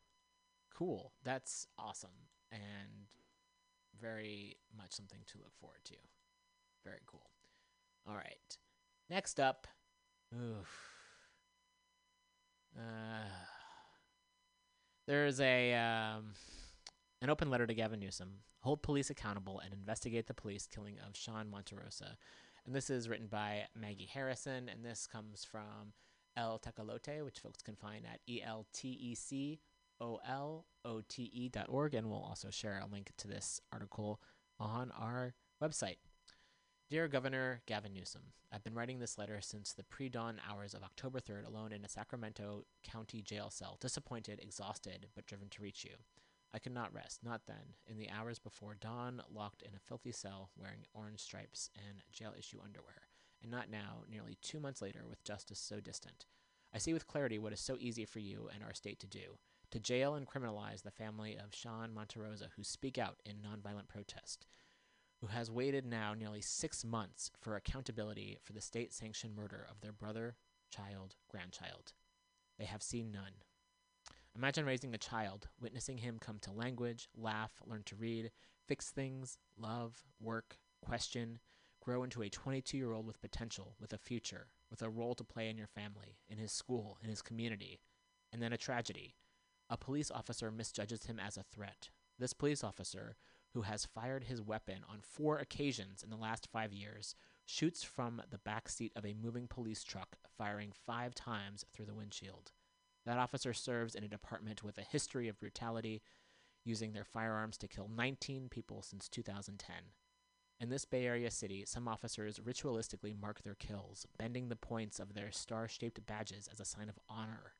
[0.75, 1.13] Cool.
[1.25, 2.11] That's awesome
[2.53, 3.07] and
[4.01, 5.97] very much something to look forward to.
[6.85, 7.31] Very cool.
[8.09, 8.57] All right.
[9.11, 9.67] Next up,
[10.35, 10.69] oof.
[12.77, 13.29] Uh,
[15.07, 16.35] there's a um,
[17.23, 18.41] an open letter to Gavin Newsom.
[18.61, 22.17] Hold police accountable and investigate the police killing of Sean Monterosa.
[22.65, 25.93] And this is written by Maggie Harrison, and this comes from
[26.37, 29.61] El Tecolote, which folks can find at E L T E C
[30.01, 33.61] O L O T E dot org, and we'll also share a link to this
[33.73, 34.21] article
[34.59, 35.97] on our website.
[36.89, 38.23] Dear Governor Gavin Newsom,
[38.53, 41.85] I've been writing this letter since the pre dawn hours of October 3rd alone in
[41.85, 45.97] a Sacramento County jail cell, disappointed, exhausted, but driven to reach you.
[46.55, 50.13] I could not rest, not then, in the hours before dawn, locked in a filthy
[50.13, 53.09] cell wearing orange stripes and jail issue underwear,
[53.43, 56.27] and not now, nearly two months later, with justice so distant.
[56.73, 59.39] I see with clarity what is so easy for you and our state to do.
[59.73, 64.47] To jail and criminalize the family of Sean Monterosa who speak out in nonviolent protest,
[65.21, 69.81] who has waited now nearly six months for accountability for the state sanctioned murder of
[69.81, 70.37] their brother,
[70.71, 71.93] child, grandchild.
[72.59, 73.33] They have seen none.
[74.37, 78.31] Imagine raising a child, witnessing him come to language, laugh, learn to read,
[78.69, 81.39] fix things, love, work, question,
[81.81, 85.25] grow into a 22 year old with potential, with a future, with a role to
[85.25, 87.81] play in your family, in his school, in his community.
[88.33, 89.15] And then a tragedy.
[89.71, 91.89] A police officer misjudges him as a threat.
[92.19, 93.17] This police officer,
[93.57, 97.15] who has fired his weapon on four occasions in the last five years,
[97.47, 101.95] shoots from the back seat of a moving police truck, firing five times through the
[101.95, 102.53] windshield.
[103.07, 106.03] That officer serves in a department with a history of brutality,
[106.67, 109.75] using their firearms to kill 19 people since 2010.
[110.61, 115.15] In this Bay Area city, some officers ritualistically mark their kills, bending the points of
[115.15, 117.55] their star shaped badges as a sign of honor.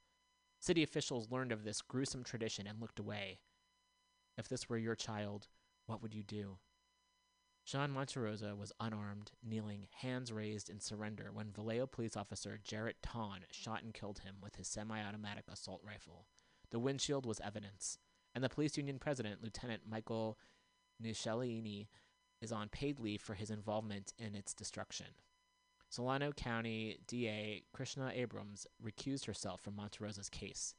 [0.61, 3.39] City officials learned of this gruesome tradition and looked away.
[4.37, 5.49] If this were your child,
[5.87, 6.59] what would you do?
[7.65, 13.41] Sean Monterosa was unarmed, kneeling, hands raised in surrender when Vallejo police officer Jarrett Tonn
[13.51, 16.27] shot and killed him with his semi automatic assault rifle.
[16.71, 17.99] The windshield was evidence,
[18.37, 20.39] and the police union president, Lieutenant Michael
[21.03, 21.89] Niscialini,
[22.41, 25.07] is on paid leave for his involvement in its destruction.
[25.89, 30.75] Solano County DA Krishna Abrams recused herself from Monterosa's case.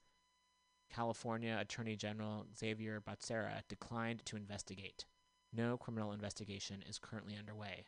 [0.93, 5.05] California Attorney General Xavier Becerra declined to investigate.
[5.53, 7.85] No criminal investigation is currently underway.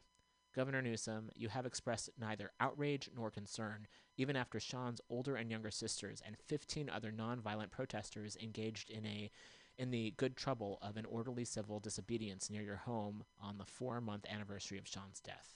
[0.56, 3.88] Governor Newsom, you have expressed neither outrage nor concern,
[4.18, 9.30] even after Sean's older and younger sisters and 15 other nonviolent protesters engaged in a
[9.78, 14.26] in the good trouble of an orderly civil disobedience near your home on the four-month
[14.30, 15.56] anniversary of Sean's death.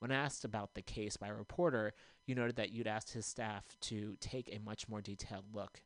[0.00, 1.92] When asked about the case by a reporter,
[2.26, 5.80] you noted that you'd asked his staff to take a much more detailed look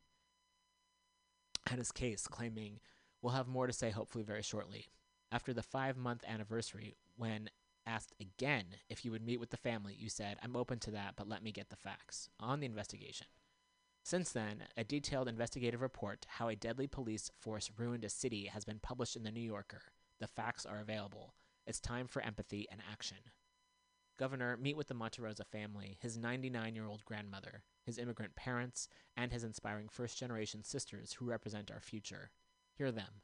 [1.71, 2.79] at his case, claiming,
[3.21, 4.87] We'll have more to say hopefully very shortly.
[5.31, 7.49] After the five month anniversary, when
[7.85, 11.15] asked again if you would meet with the family, you said, I'm open to that,
[11.15, 13.27] but let me get the facts on the investigation.
[14.03, 18.63] Since then, a detailed investigative report, How a Deadly Police Force Ruined a City, has
[18.63, 19.81] been published in The New Yorker.
[20.19, 21.33] The facts are available.
[21.65, 23.17] It's time for empathy and action.
[24.17, 29.31] Governor, meet with the Monterosa family, his 99 year old grandmother, his immigrant parents, and
[29.31, 32.31] his inspiring first generation sisters who represent our future.
[32.73, 33.21] Hear them.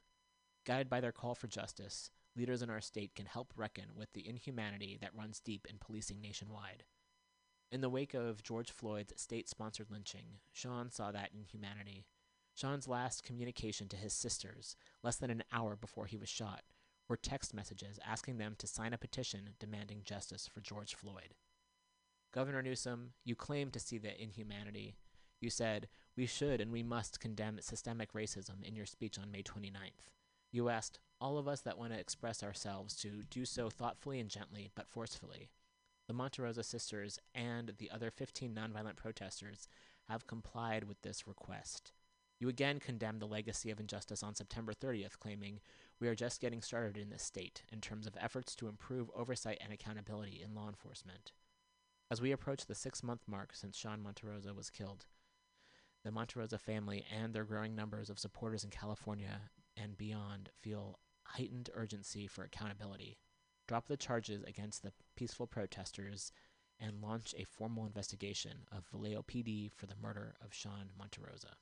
[0.64, 4.26] Guided by their call for justice, leaders in our state can help reckon with the
[4.26, 6.84] inhumanity that runs deep in policing nationwide.
[7.70, 12.06] In the wake of George Floyd's state sponsored lynching, Sean saw that inhumanity.
[12.54, 16.62] Sean's last communication to his sisters, less than an hour before he was shot,
[17.08, 21.34] were text messages asking them to sign a petition demanding justice for George Floyd.
[22.32, 24.96] Governor Newsom, you claim to see the inhumanity.
[25.40, 29.42] You said, we should and we must condemn systemic racism in your speech on May
[29.42, 30.10] 29th.
[30.50, 34.30] You asked all of us that want to express ourselves to do so thoughtfully and
[34.30, 35.50] gently, but forcefully.
[36.06, 39.68] The Monterosa sisters and the other 15 nonviolent protesters
[40.08, 41.92] have complied with this request.
[42.38, 45.60] You again condemned the legacy of injustice on September 30th, claiming,
[46.04, 49.56] We are just getting started in this state in terms of efforts to improve oversight
[49.62, 51.32] and accountability in law enforcement.
[52.10, 55.06] As we approach the six month mark since Sean Monterosa was killed,
[56.04, 59.48] the Monterosa family and their growing numbers of supporters in California
[59.78, 63.16] and beyond feel heightened urgency for accountability.
[63.66, 66.32] Drop the charges against the peaceful protesters
[66.78, 71.54] and launch a formal investigation of Vallejo PD for the murder of Sean Monterosa.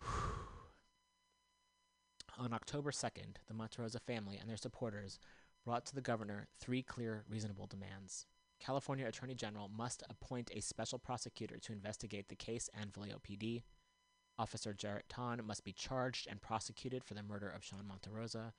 [2.36, 5.20] On October 2nd, the Monterosa family and their supporters
[5.64, 8.26] brought to the governor three clear, reasonable demands.
[8.58, 13.62] California Attorney General must appoint a special prosecutor to investigate the case and Vallejo PD.
[14.36, 18.52] Officer Jarrett Tonn must be charged and prosecuted for the murder of Sean Monterosa.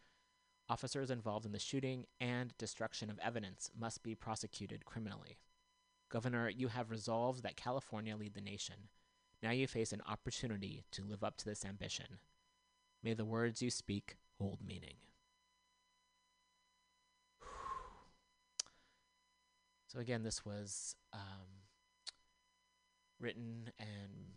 [0.69, 5.37] Officers involved in the shooting and destruction of evidence must be prosecuted criminally.
[6.09, 8.87] Governor, you have resolved that California lead the nation.
[9.43, 12.19] Now you face an opportunity to live up to this ambition.
[13.05, 14.95] May the words you speak hold meaning.
[19.85, 21.45] So, again, this was um,
[23.19, 24.33] written and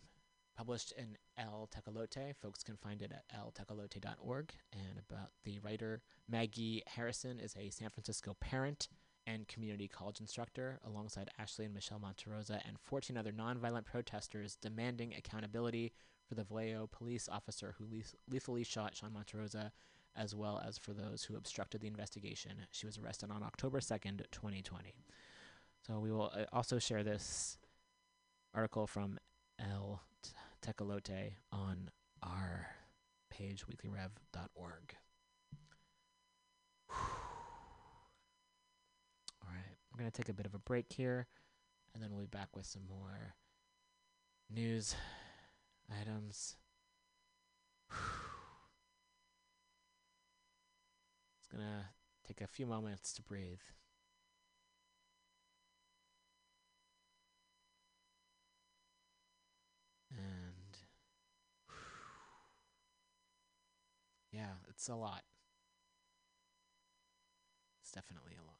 [0.54, 2.36] published in El Tecolote.
[2.36, 4.52] Folks can find it at eltecolote.org.
[4.74, 8.88] And about the writer Maggie Harrison is a San Francisco parent
[9.26, 15.14] and community college instructor, alongside Ashley and Michelle Monterosa and 14 other nonviolent protesters demanding
[15.14, 15.94] accountability
[16.28, 19.70] for the Vallejo police officer who leth- lethally shot Sean Monterosa,
[20.14, 22.52] as well as for those who obstructed the investigation.
[22.70, 24.94] She was arrested on October 2nd, 2020.
[25.86, 27.56] So we will uh, also share this
[28.54, 29.18] article from
[29.58, 30.02] El
[30.62, 31.90] Tecolote on
[32.22, 32.66] our
[33.30, 34.96] page, weeklyrev.org.
[36.90, 36.96] All
[39.44, 41.26] right, we're going to take a bit of a break here,
[41.94, 43.34] and then we'll be back with some more
[44.50, 44.94] news
[45.90, 46.56] items.
[51.38, 51.88] It's to
[52.26, 53.60] take a few moments to breathe.
[60.10, 60.78] And
[64.32, 65.22] yeah, it's a lot.
[67.82, 68.57] It's definitely a lot.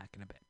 [0.00, 0.49] Back in a bit.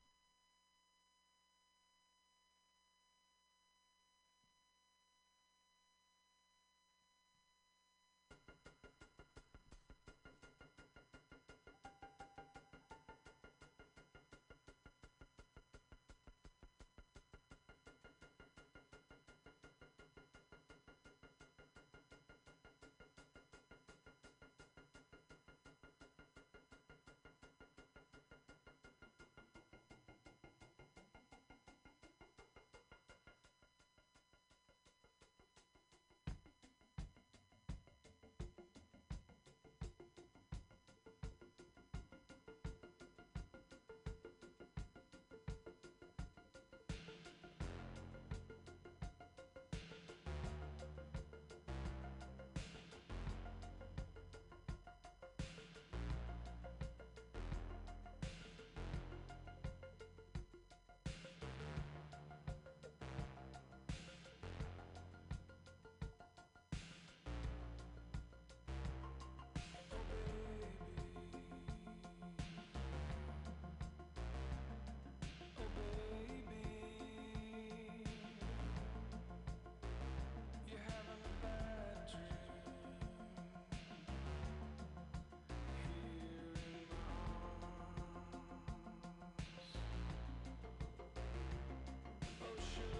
[92.58, 92.99] Oh,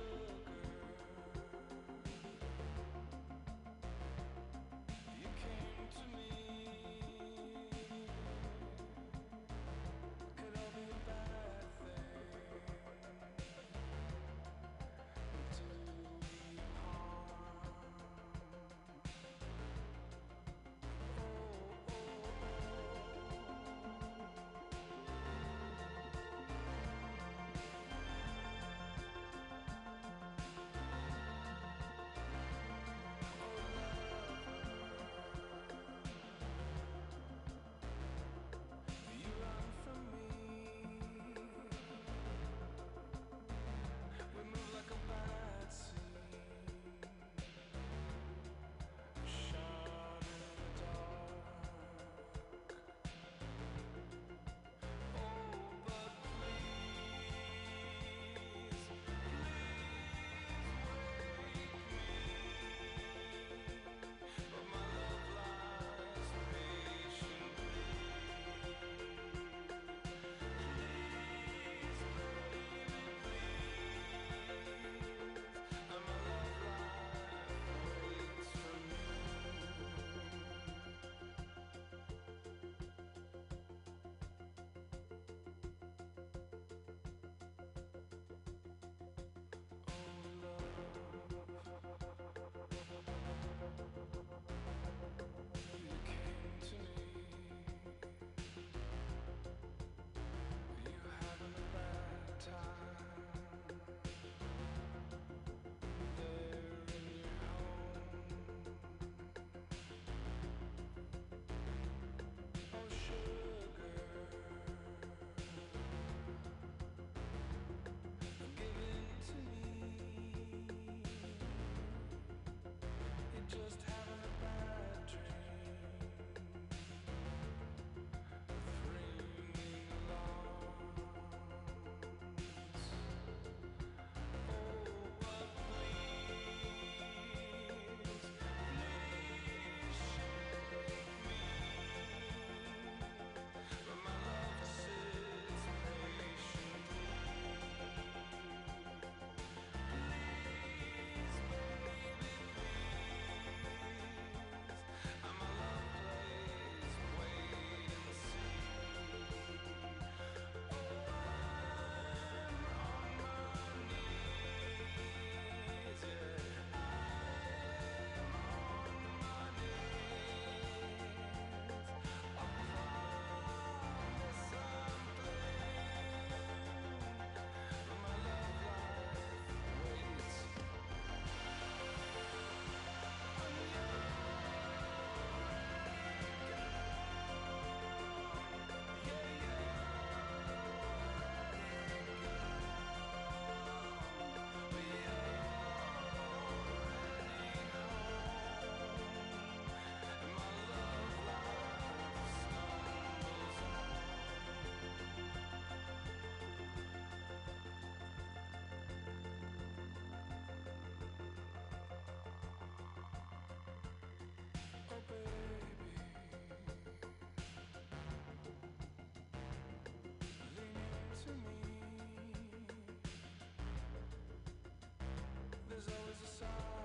[225.86, 226.79] there's always a song.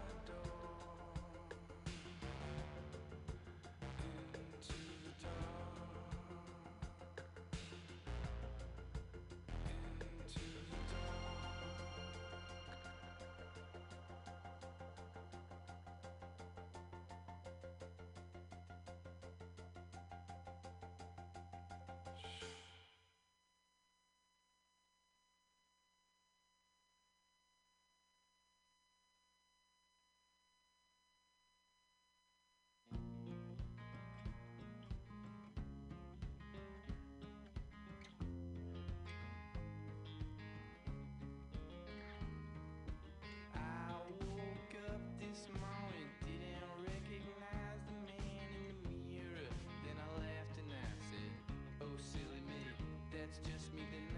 [53.26, 54.15] that's just me.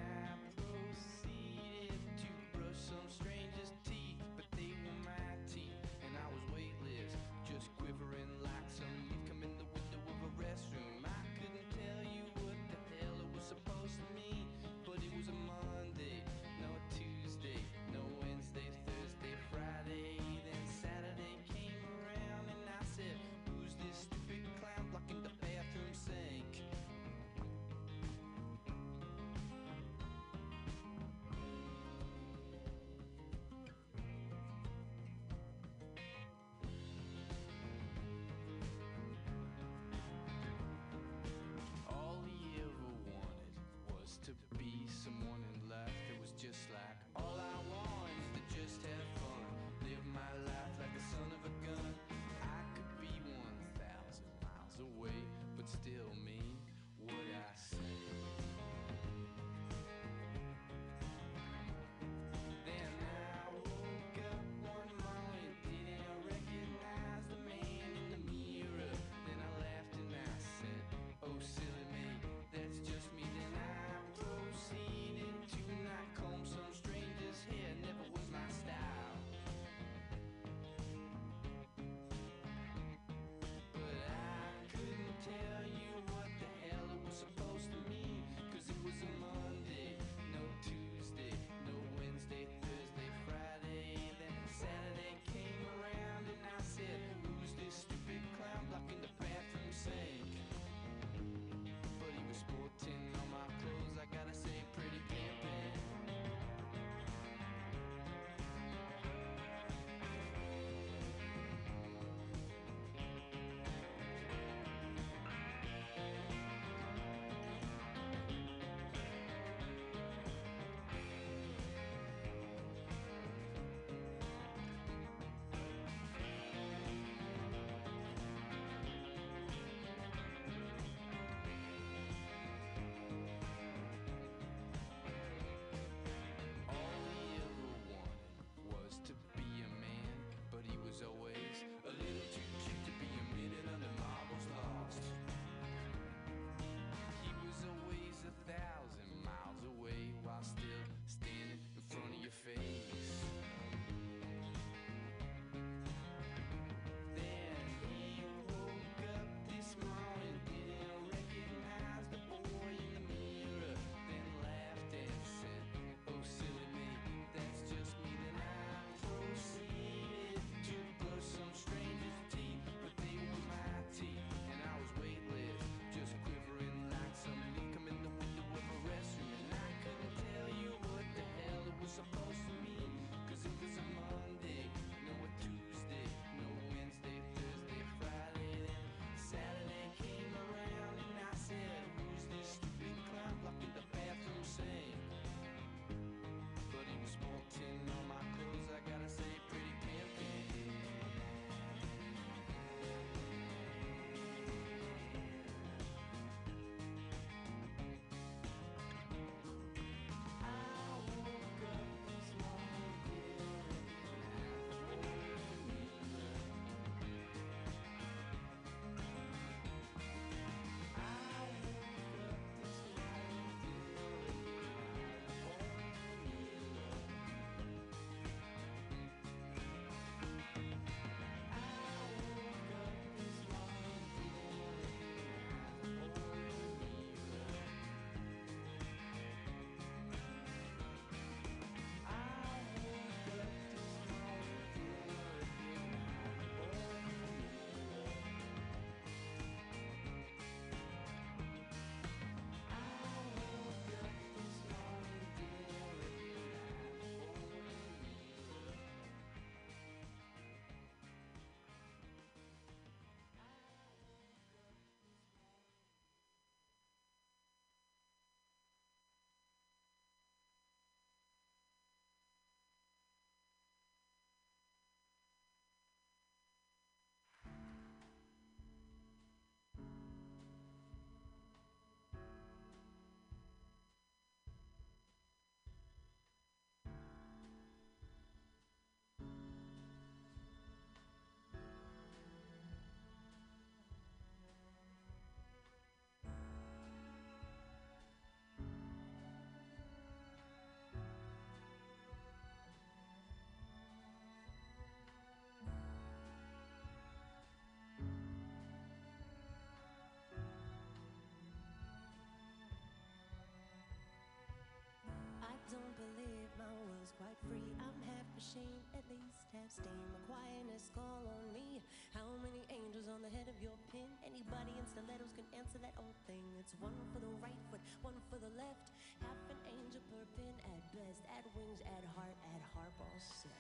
[318.58, 320.02] Shame, at least have steam.
[320.14, 321.82] A quietness call on me.
[322.14, 324.08] How many angels on the head of your pin?
[324.24, 326.42] Anybody in stilettos can answer that old thing.
[326.58, 328.94] It's one for the right foot, one for the left.
[329.22, 331.26] Half an angel per pin at best.
[331.34, 333.54] Add wings, add heart, add harp, all set.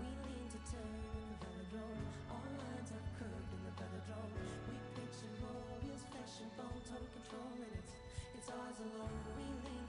[0.00, 2.04] We lean to turn in the velodrome.
[2.30, 4.32] All lines are curved in the velodrome.
[4.70, 7.94] We pitch and roll, wheels, flesh and bone, total control, and it's
[8.36, 9.16] it's ours alone.
[9.38, 9.84] We lean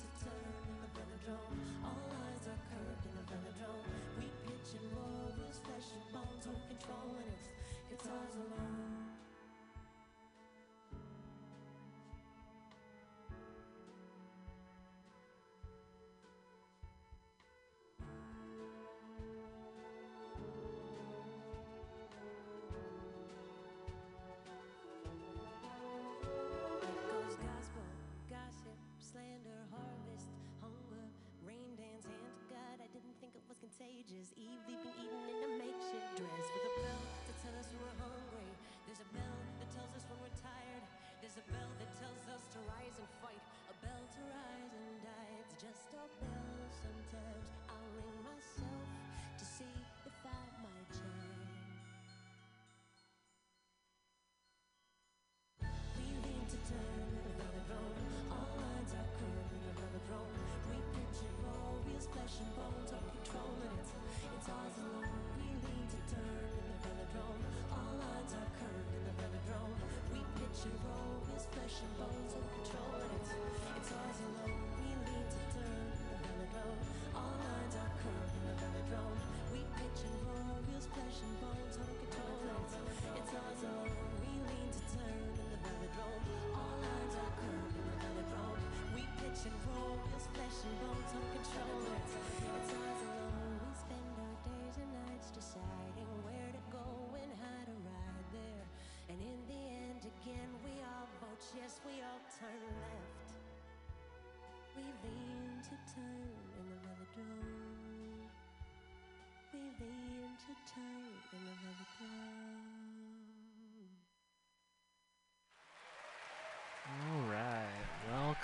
[33.77, 34.33] contagious.
[34.37, 36.62] Eve leaping, eating in a makeshift dress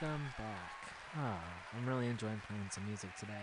[0.02, 0.94] welcome back.
[1.18, 1.40] Oh,
[1.76, 3.34] I'm really enjoying playing some music today.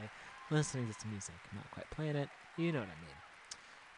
[0.50, 2.28] Listening to some music, not quite playing it.
[2.56, 3.16] You know what I mean.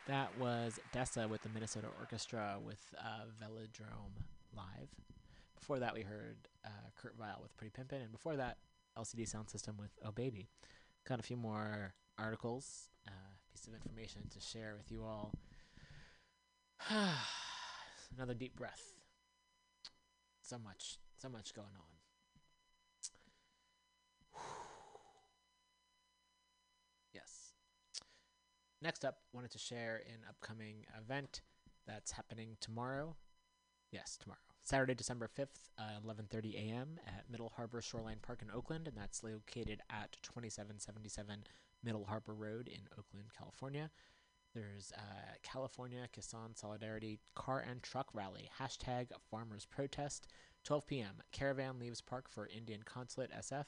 [0.07, 4.25] That was Dessa with the Minnesota Orchestra with uh, Velodrome
[4.57, 4.89] live.
[5.59, 8.57] Before that, we heard uh, Kurt Vile with Pretty Pimpin', and before that,
[8.99, 10.49] LCD Soundsystem with Oh Baby.
[11.07, 13.11] Got a few more articles, uh,
[13.53, 15.33] piece of information to share with you all.
[18.17, 18.95] Another deep breath
[20.41, 21.99] so much so much going on
[27.13, 27.53] yes
[28.89, 31.43] next up wanted to share an upcoming event
[31.87, 33.15] that's happening tomorrow
[33.93, 38.89] yes tomorrow saturday december 5th uh, 11.30 a.m at middle harbor shoreline park in oakland
[38.89, 41.45] and that's located at 2777
[41.85, 43.91] middle harbor road in oakland california
[44.55, 48.49] there's uh, California Kisan Solidarity Car and Truck Rally.
[48.59, 50.27] Hashtag Farmers Protest.
[50.65, 51.23] 12 p.m.
[51.33, 53.67] Caravan leaves park for Indian Consulate SF.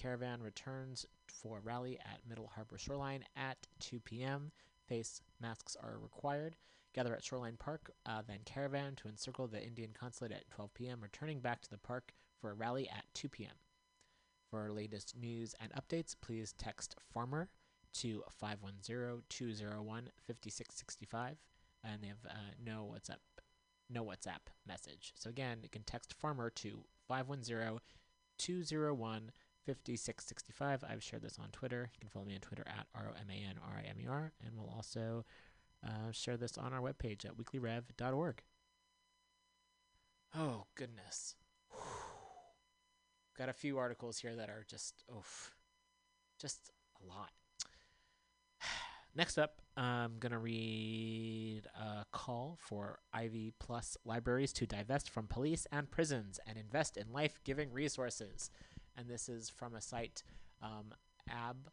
[0.00, 4.50] Caravan returns for rally at Middle Harbor Shoreline at 2 p.m.
[4.88, 6.56] Face masks are required.
[6.94, 11.00] Gather at Shoreline Park, uh, then Caravan to encircle the Indian Consulate at 12 p.m.,
[11.00, 13.54] returning back to the park for a rally at 2 p.m.
[14.50, 17.48] For latest news and updates, please text Farmer
[17.92, 21.36] to 510-201-5665
[21.82, 23.16] and they have uh, no WhatsApp
[23.92, 25.12] no WhatsApp message.
[25.16, 29.30] So again, you can text farmer to 510-201-5665.
[30.88, 31.90] I've shared this on Twitter.
[31.94, 35.24] You can follow me on Twitter at R-O-M-A-N-R-I-M-E-R and we'll also
[35.86, 38.42] uh, share this on our webpage at weeklyrev.org.
[40.36, 41.34] Oh, goodness.
[43.36, 45.54] Got a few articles here that are just, oof,
[46.38, 46.70] just
[47.02, 47.30] a lot.
[49.16, 55.26] Next up, I'm going to read a call for Ivy Plus libraries to divest from
[55.26, 58.50] police and prisons and invest in life giving resources.
[59.00, 60.22] And this is from a site,
[60.62, 60.92] um,
[61.30, 61.70] AB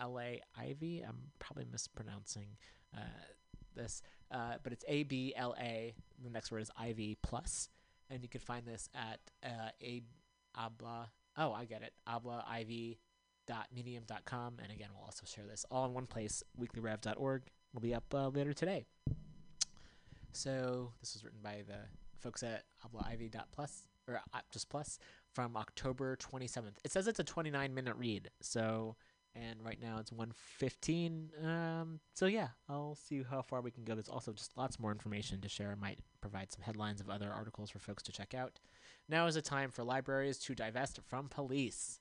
[0.00, 1.04] LA Ivy.
[1.06, 2.46] I'm probably mispronouncing
[2.96, 3.00] uh,
[3.74, 5.94] this, uh, but it's A B L A.
[6.22, 7.68] The next word is Ivy Plus,
[8.08, 10.02] and you can find this at uh, a
[10.56, 11.10] abla.
[11.36, 11.92] Oh, I get it.
[12.06, 12.98] Abla Ivy
[13.74, 17.42] medium.com and again we'll also share this all in one place weeklyrev.org
[17.72, 18.84] will be up uh, later today
[20.32, 21.74] so this was written by the
[22.20, 24.98] folks at abla ivy dot plus or uh, just plus
[25.32, 28.96] from october 27th it says it's a 29 minute read so
[29.34, 31.30] and right now it's 115.
[31.44, 33.94] Um, so yeah, I'll see how far we can go.
[33.94, 35.70] There's also just lots more information to share.
[35.70, 38.58] I might provide some headlines of other articles for folks to check out.
[39.08, 42.00] Now is the time for libraries to divest from police.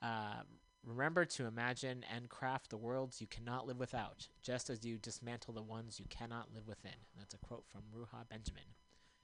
[0.00, 0.42] Uh,
[0.84, 5.54] remember to imagine and craft the worlds you cannot live without, just as you dismantle
[5.54, 6.92] the ones you cannot live within.
[7.16, 8.74] That's a quote from Ruha Benjamin.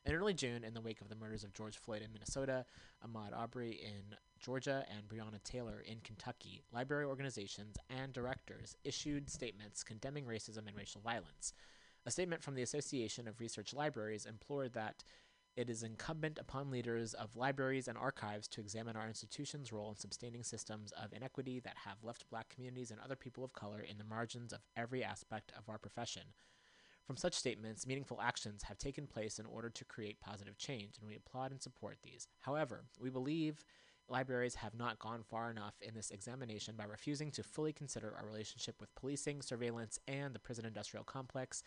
[0.07, 2.67] In early June, in the wake of the murders of George Floyd in Minnesota,
[3.03, 9.83] Ahmaud Arbery in Georgia, and Breonna Taylor in Kentucky, library organizations and directors issued statements
[9.83, 11.55] condemning racism and racial violence.
[12.05, 15.05] A statement from the Association of Research Libraries implored that
[15.57, 19.97] it is incumbent upon leaders of libraries and archives to examine our institution's role in
[19.97, 23.97] sustaining systems of inequity that have left black communities and other people of color in
[23.97, 26.25] the margins of every aspect of our profession.
[27.07, 31.07] From such statements, meaningful actions have taken place in order to create positive change, and
[31.07, 32.29] we applaud and support these.
[32.41, 33.63] However, we believe
[34.09, 38.25] libraries have not gone far enough in this examination by refusing to fully consider our
[38.25, 41.63] relationship with policing, surveillance, and the prison industrial complex.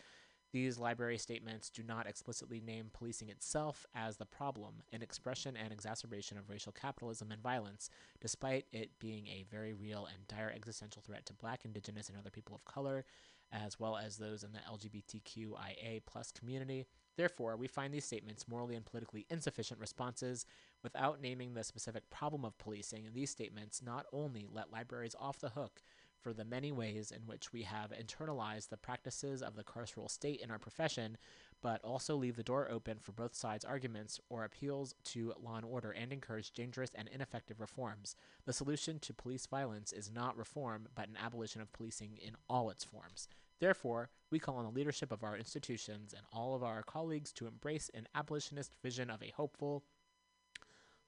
[0.50, 5.72] These library statements do not explicitly name policing itself as the problem, an expression and
[5.72, 7.90] exacerbation of racial capitalism and violence,
[8.20, 12.30] despite it being a very real and dire existential threat to black, indigenous, and other
[12.30, 13.04] people of color,
[13.52, 16.86] as well as those in the LGBTQIA plus community.
[17.16, 20.46] Therefore, we find these statements morally and politically insufficient responses
[20.82, 23.06] without naming the specific problem of policing.
[23.06, 25.82] And these statements not only let libraries off the hook
[26.20, 30.40] for the many ways in which we have internalized the practices of the carceral state
[30.40, 31.16] in our profession,
[31.60, 35.64] but also leave the door open for both sides' arguments or appeals to law and
[35.64, 38.16] order and encourage dangerous and ineffective reforms.
[38.44, 42.70] The solution to police violence is not reform, but an abolition of policing in all
[42.70, 43.28] its forms.
[43.60, 47.46] Therefore, we call on the leadership of our institutions and all of our colleagues to
[47.46, 49.82] embrace an abolitionist vision of a hopeful,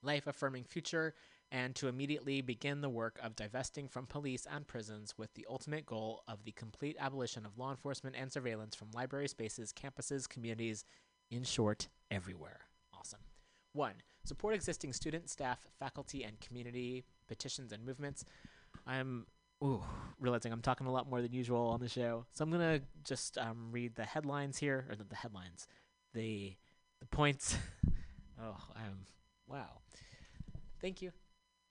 [0.03, 1.15] life affirming future
[1.53, 5.85] and to immediately begin the work of divesting from police and prisons with the ultimate
[5.85, 10.85] goal of the complete abolition of law enforcement and surveillance from library spaces, campuses, communities,
[11.31, 12.61] in short, everywhere.
[12.95, 13.21] Awesome.
[13.73, 13.95] One,
[14.25, 18.25] support existing student, staff, faculty, and community petitions and movements.
[18.87, 19.27] I'm
[19.63, 19.83] ooh,
[20.19, 23.39] realizing I'm talking a lot more than usual on the show, so I'm gonna just
[23.39, 25.67] um, read the headlines here, or the, the headlines,
[26.15, 26.55] the
[27.01, 27.57] the points.
[28.43, 29.07] oh, I'm
[29.47, 29.81] wow.
[30.81, 31.13] Thank you.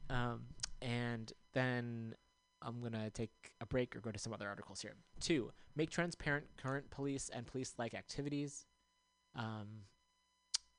[0.10, 0.42] Um,
[0.82, 2.16] and then
[2.62, 3.32] I'm gonna take
[3.62, 4.96] a break or go to some other articles here.
[5.20, 8.66] Two, make transparent current police and police-like activities.
[9.36, 9.84] Um,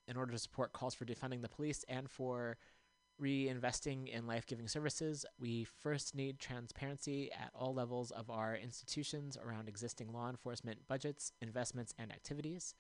[0.08, 2.58] in order to support calls for defunding the police and for
[3.22, 9.68] reinvesting in life-giving services, we first need transparency at all levels of our institutions around
[9.68, 12.74] existing law enforcement budgets, investments, and activities.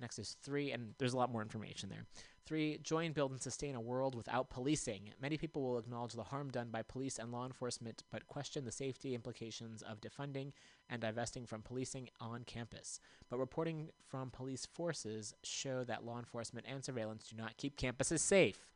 [0.00, 2.06] Next is three, and there's a lot more information there.
[2.46, 5.10] Three, join, build, and sustain a world without policing.
[5.20, 8.72] Many people will acknowledge the harm done by police and law enforcement, but question the
[8.72, 10.52] safety implications of defunding
[10.90, 13.00] and divesting from policing on campus.
[13.30, 18.20] But reporting from police forces show that law enforcement and surveillance do not keep campuses
[18.20, 18.66] safe.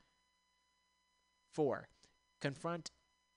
[1.53, 1.89] Four,
[2.41, 2.91] confront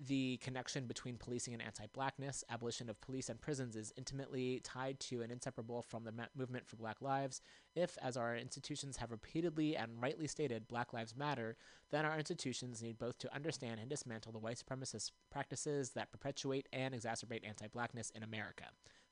[0.08, 2.44] the connection between policing and anti blackness.
[2.50, 6.76] Abolition of police and prisons is intimately tied to and inseparable from the movement for
[6.76, 7.42] black lives.
[7.76, 11.56] If, as our institutions have repeatedly and rightly stated, Black Lives Matter,
[11.92, 16.68] then our institutions need both to understand and dismantle the white supremacist practices that perpetuate
[16.74, 18.66] and exacerbate anti blackness in America.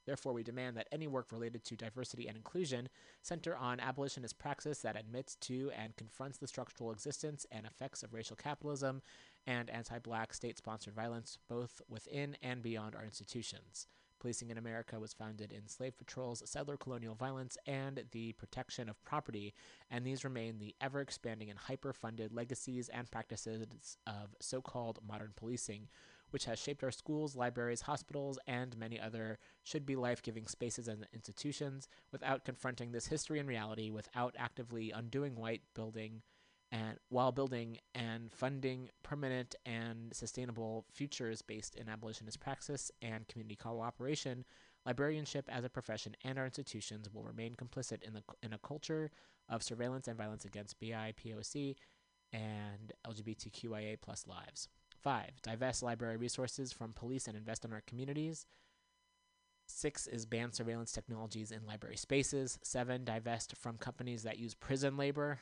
[0.05, 2.89] Therefore, we demand that any work related to diversity and inclusion
[3.21, 8.11] center on abolitionist praxis that admits to and confronts the structural existence and effects of
[8.11, 9.03] racial capitalism
[9.49, 13.87] and anti black state sponsored violence, both within and beyond our institutions.
[14.19, 19.03] Policing in America was founded in slave patrols, settler colonial violence, and the protection of
[19.05, 19.55] property,
[19.89, 23.65] and these remain the ever expanding and hyper funded legacies and practices
[24.05, 25.87] of so called modern policing,
[26.29, 30.87] which has shaped our schools, libraries, hospitals, and many other should be life giving spaces
[30.87, 36.21] and institutions without confronting this history and reality, without actively undoing white building
[36.71, 43.55] and while building and funding permanent and sustainable futures based in abolitionist praxis and community
[43.55, 44.45] cooperation,
[44.85, 49.09] librarianship as a profession and our institutions will remain complicit in the in a culture
[49.49, 51.75] of surveillance and violence against BIPOC
[52.31, 54.67] and LGBTQIA plus lives.
[55.01, 58.45] Five, divest library resources from police and invest in our communities.
[59.65, 62.59] Six is ban surveillance technologies in library spaces.
[62.61, 65.39] Seven, divest from companies that use prison labor.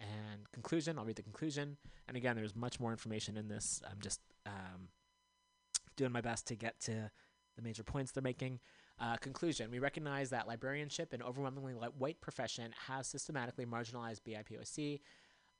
[0.00, 1.76] And conclusion, I'll read the conclusion.
[2.08, 3.82] And again, there's much more information in this.
[3.90, 4.88] I'm just um,
[5.96, 7.10] doing my best to get to
[7.56, 8.60] the major points they're making.
[8.98, 15.00] Uh, conclusion We recognize that librarianship, an overwhelmingly white profession, has systematically marginalized BIPOC.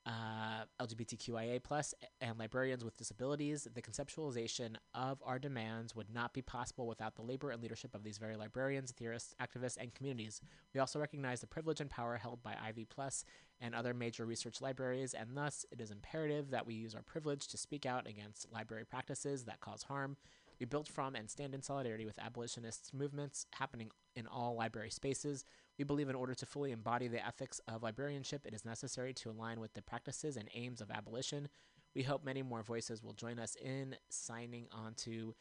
[0.07, 6.43] Uh, LGBTQIA plus and librarians with disabilities, the conceptualization of our demands would not be
[6.43, 10.41] possible without the labor and leadership of these very librarians, theorists, activists, and communities.
[10.73, 13.24] We also recognize the privilege and power held by Ivy Plus
[13.61, 17.49] and other major research libraries, and thus it is imperative that we use our privilege
[17.49, 20.16] to speak out against library practices that cause harm.
[20.61, 25.45] We build from and stand in solidarity with abolitionist movements happening in all library spaces.
[25.78, 29.31] We believe in order to fully embody the ethics of librarianship, it is necessary to
[29.31, 31.48] align with the practices and aims of abolition.
[31.94, 35.35] We hope many more voices will join us in signing onto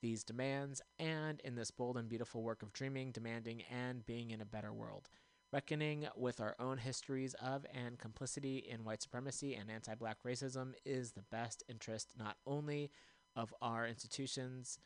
[0.00, 4.40] these demands and in this bold and beautiful work of dreaming, demanding, and being in
[4.40, 5.08] a better world.
[5.52, 10.72] Reckoning with our own histories of and complicity in white supremacy and anti black racism
[10.84, 12.90] is the best interest not only
[13.36, 14.78] of our institutions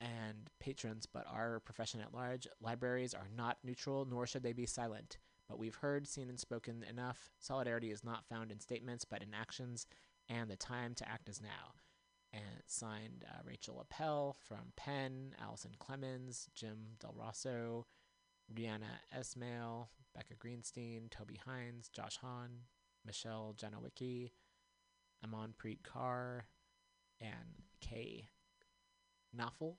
[0.00, 2.46] and patrons, but our profession at large.
[2.60, 5.18] Libraries are not neutral, nor should they be silent.
[5.48, 7.30] But we've heard, seen, and spoken enough.
[7.38, 9.86] Solidarity is not found in statements, but in actions,
[10.28, 11.74] and the time to act is now.
[12.32, 17.86] And signed uh, Rachel Appel from Penn, Allison Clemens, Jim Del Rosso,
[18.54, 22.50] Rihanna Esmail, Becca Greenstein, Toby Hines, Josh Hahn,
[23.06, 24.32] Michelle Janowicki,
[25.24, 26.42] Amon Kaur,
[27.20, 28.28] and Kay
[29.36, 29.76] Knopfel,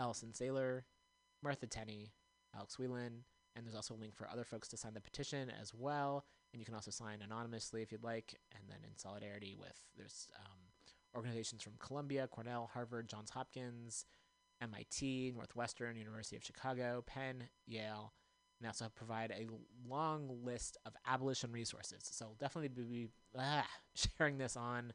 [0.00, 0.82] Allison Saylor,
[1.42, 2.12] Martha Tenney,
[2.56, 3.24] Alex Whelan,
[3.54, 6.24] and there's also a link for other folks to sign the petition as well.
[6.52, 8.34] And you can also sign anonymously if you'd like.
[8.54, 10.60] And then in solidarity with there's um,
[11.14, 14.04] organizations from Columbia, Cornell, Harvard, Johns Hopkins,
[14.62, 18.12] MIT, Northwestern, University of Chicago, Penn, Yale.
[18.60, 19.46] And also provide a
[19.88, 22.02] long list of abolition resources.
[22.02, 23.08] So definitely be
[23.38, 24.92] ah, sharing this on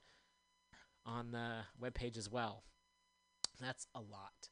[1.06, 2.64] on the webpage as well.
[3.60, 4.50] That's a lot.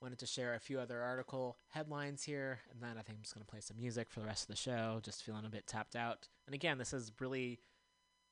[0.00, 3.34] Wanted to share a few other article headlines here, and then I think I'm just
[3.34, 5.66] going to play some music for the rest of the show, just feeling a bit
[5.66, 6.28] tapped out.
[6.46, 7.60] And again, this is really,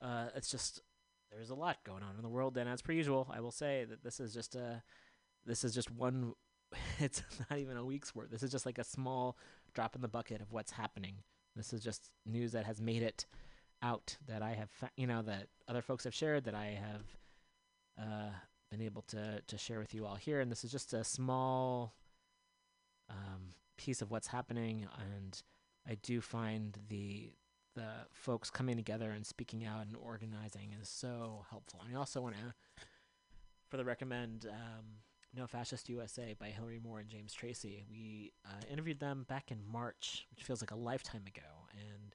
[0.03, 0.83] uh, it's just,
[1.33, 3.87] there's a lot going on in the world, and as per usual, I will say
[3.89, 4.83] that this is just a,
[5.47, 6.35] this is just one,
[6.99, 8.31] it's not even a week's worth.
[8.31, 9.39] This is just like a small
[9.73, 11.15] drop in the bucket of what's happening.
[11.57, 13.25] This is just news that has made it
[13.83, 17.03] out that I have, fa- you know, that other folks have shared, that I have
[17.99, 18.31] uh,
[18.71, 20.41] been able to to share with you all here.
[20.41, 21.95] And this is just a small
[23.09, 24.87] um, piece of what's happening.
[25.13, 25.43] And
[25.89, 27.33] I do find the
[27.75, 31.81] the folks coming together and speaking out and organizing is so helpful.
[31.85, 32.55] And I also want to
[33.69, 34.85] further recommend um,
[35.35, 37.85] No Fascist USA by Hilary Moore and James Tracy.
[37.91, 41.69] We uh, interviewed them back in March, which feels like a lifetime ago.
[41.73, 42.15] And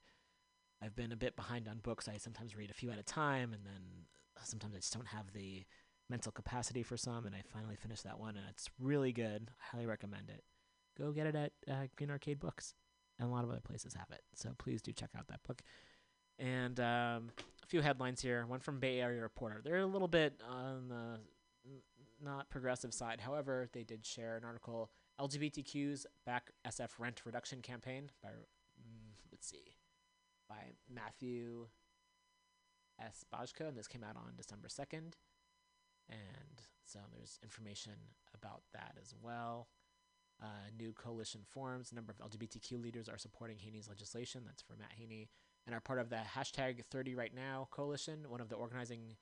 [0.82, 2.08] I've been a bit behind on books.
[2.08, 4.06] I sometimes read a few at a time, and then
[4.42, 5.64] sometimes I just don't have the
[6.10, 7.24] mental capacity for some.
[7.24, 9.50] And I finally finished that one, and it's really good.
[9.50, 10.42] I highly recommend it.
[10.98, 12.74] Go get it at uh, Green Arcade Books,
[13.18, 14.22] and a lot of other places have it.
[14.34, 15.62] So please do check out that book.
[16.38, 17.30] And um,
[17.62, 18.44] a few headlines here.
[18.46, 19.60] One from Bay Area Reporter.
[19.62, 21.20] They're a little bit on the
[22.22, 23.20] not progressive side.
[23.20, 29.48] However, they did share an article LGBTQs back SF rent reduction campaign by mm, let's
[29.48, 29.76] see
[30.48, 31.66] by Matthew
[33.00, 33.24] S.
[33.32, 35.12] Bajko, and this came out on December 2nd.
[36.10, 37.92] And so there's information
[38.34, 39.68] about that as well.
[40.42, 40.46] Uh,
[40.78, 41.92] new coalition forms.
[41.92, 44.42] A number of LGBTQ leaders are supporting Haney's legislation.
[44.46, 45.28] That's for Matt Haney.
[45.66, 48.24] And are part of the hashtag 30 Right Now coalition.
[48.28, 49.16] One of the organizing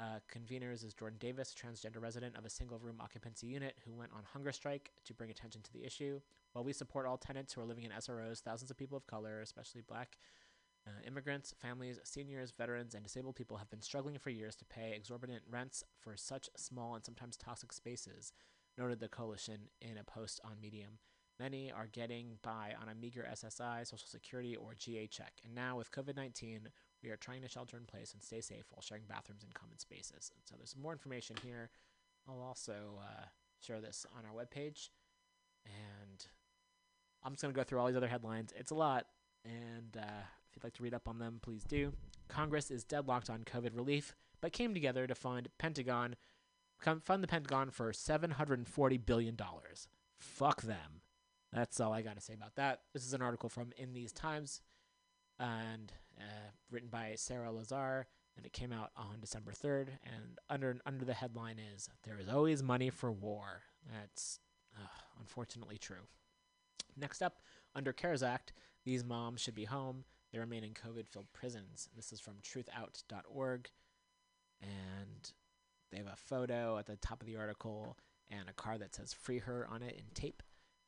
[0.00, 4.12] uh, conveners is Jordan Davis, transgender resident of a single room occupancy unit who went
[4.12, 6.20] on hunger strike to bring attention to the issue.
[6.52, 9.40] While we support all tenants who are living in SROs, thousands of people of color,
[9.40, 10.18] especially black
[10.88, 14.92] uh, immigrants, families, seniors, veterans, and disabled people have been struggling for years to pay
[14.94, 18.32] exorbitant rents for such small and sometimes toxic spaces,
[18.76, 20.98] noted the coalition in a post on Medium.
[21.38, 25.34] Many are getting by on a meager SSI, Social Security, or GA check.
[25.44, 26.68] And now, with COVID 19,
[27.02, 29.78] we are trying to shelter in place and stay safe while sharing bathrooms and common
[29.78, 30.32] spaces.
[30.34, 31.70] And so there's more information here.
[32.28, 33.26] I'll also uh,
[33.60, 34.88] share this on our webpage.
[35.64, 36.26] And
[37.22, 38.52] I'm just going to go through all these other headlines.
[38.56, 39.06] It's a lot.
[39.44, 41.92] And uh, if you'd like to read up on them, please do.
[42.28, 46.16] Congress is deadlocked on COVID relief, but came together to fund Pentagon,
[46.78, 49.36] fund the Pentagon for $740 billion.
[50.18, 51.02] Fuck them.
[51.52, 52.80] That's all I got to say about that.
[52.92, 54.60] This is an article from In These Times
[55.38, 58.04] and uh, written by Sarah Lazare,
[58.36, 59.88] and it came out on December 3rd.
[60.04, 64.40] And under under the headline is "There is always money for war." That's
[64.76, 64.86] uh,
[65.20, 66.06] unfortunately true.
[66.96, 67.40] Next up,
[67.74, 68.52] under CARES Act,
[68.84, 70.04] these moms should be home.
[70.32, 71.88] They remain in COVID-filled prisons.
[71.96, 73.70] This is from TruthOut.org,
[74.60, 75.32] and
[75.90, 77.96] they have a photo at the top of the article
[78.30, 80.42] and a car that says "Free Her" on it in tape,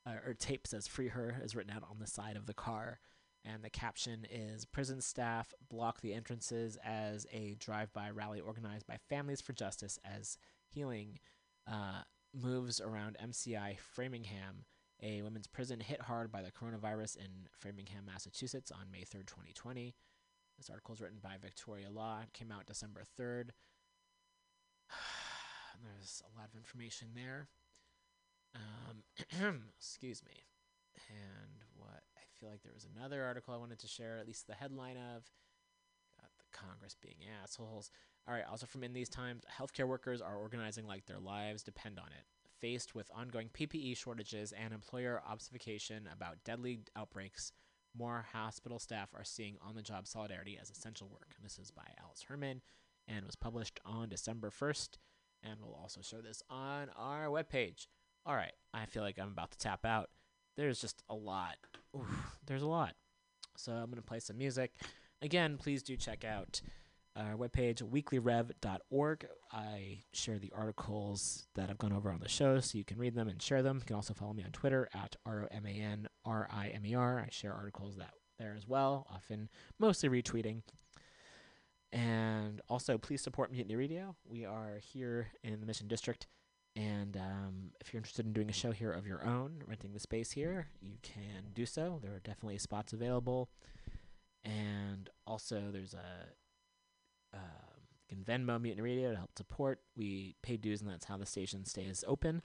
[0.07, 3.01] uh, or tape says "Free Her" is written out on the side of the car.
[3.43, 8.87] And the caption is Prison staff block the entrances as a drive by rally organized
[8.87, 10.37] by Families for Justice as
[10.69, 11.19] healing
[11.67, 12.03] uh,
[12.35, 14.67] moves around MCI Framingham,
[15.03, 19.95] a women's prison hit hard by the coronavirus in Framingham, Massachusetts on May 3rd, 2020.
[20.59, 22.21] This article is written by Victoria Law.
[22.35, 23.51] Came out December 3rd.
[25.83, 27.49] There's a lot of information there.
[28.55, 30.45] Um, excuse me.
[31.09, 34.47] And what I feel like there was another article I wanted to share, at least
[34.47, 35.25] the headline of.
[36.19, 37.91] The Congress being assholes.
[38.29, 38.45] All right.
[38.51, 42.25] Also, from in these times, healthcare workers are organizing like their lives depend on it.
[42.61, 47.53] Faced with ongoing PPE shortages and employer obfuscation about deadly outbreaks,
[47.97, 51.33] more hospital staff are seeing on the job solidarity as essential work.
[51.37, 52.61] And this is by Alice Herman
[53.09, 54.99] and was published on December 1st.
[55.43, 57.87] And we'll also show this on our webpage.
[58.27, 60.11] All right, I feel like I'm about to tap out.
[60.57, 61.57] There's just a lot.
[61.97, 62.95] Oof, there's a lot.
[63.57, 64.75] So I'm going to play some music.
[65.23, 66.61] Again, please do check out
[67.17, 69.27] our webpage, weeklyrev.org.
[69.53, 73.15] I share the articles that I've gone over on the show so you can read
[73.15, 73.79] them and share them.
[73.79, 76.69] You can also follow me on Twitter at R O M A N R I
[76.69, 77.21] M E R.
[77.21, 80.63] I share articles that there as well, often mostly retweeting.
[81.93, 84.15] And also, please support Mutiny Radio.
[84.25, 86.27] We are here in the Mission District.
[86.77, 89.99] And um, if you're interested in doing a show here of your own, renting the
[89.99, 91.99] space here, you can do so.
[92.01, 93.51] There are definitely spots available.
[94.45, 96.29] And also, there's a
[97.35, 97.41] um,
[98.09, 99.81] you can Venmo Mutiny Radio to help support.
[99.97, 102.43] We pay dues, and that's how the station stays open.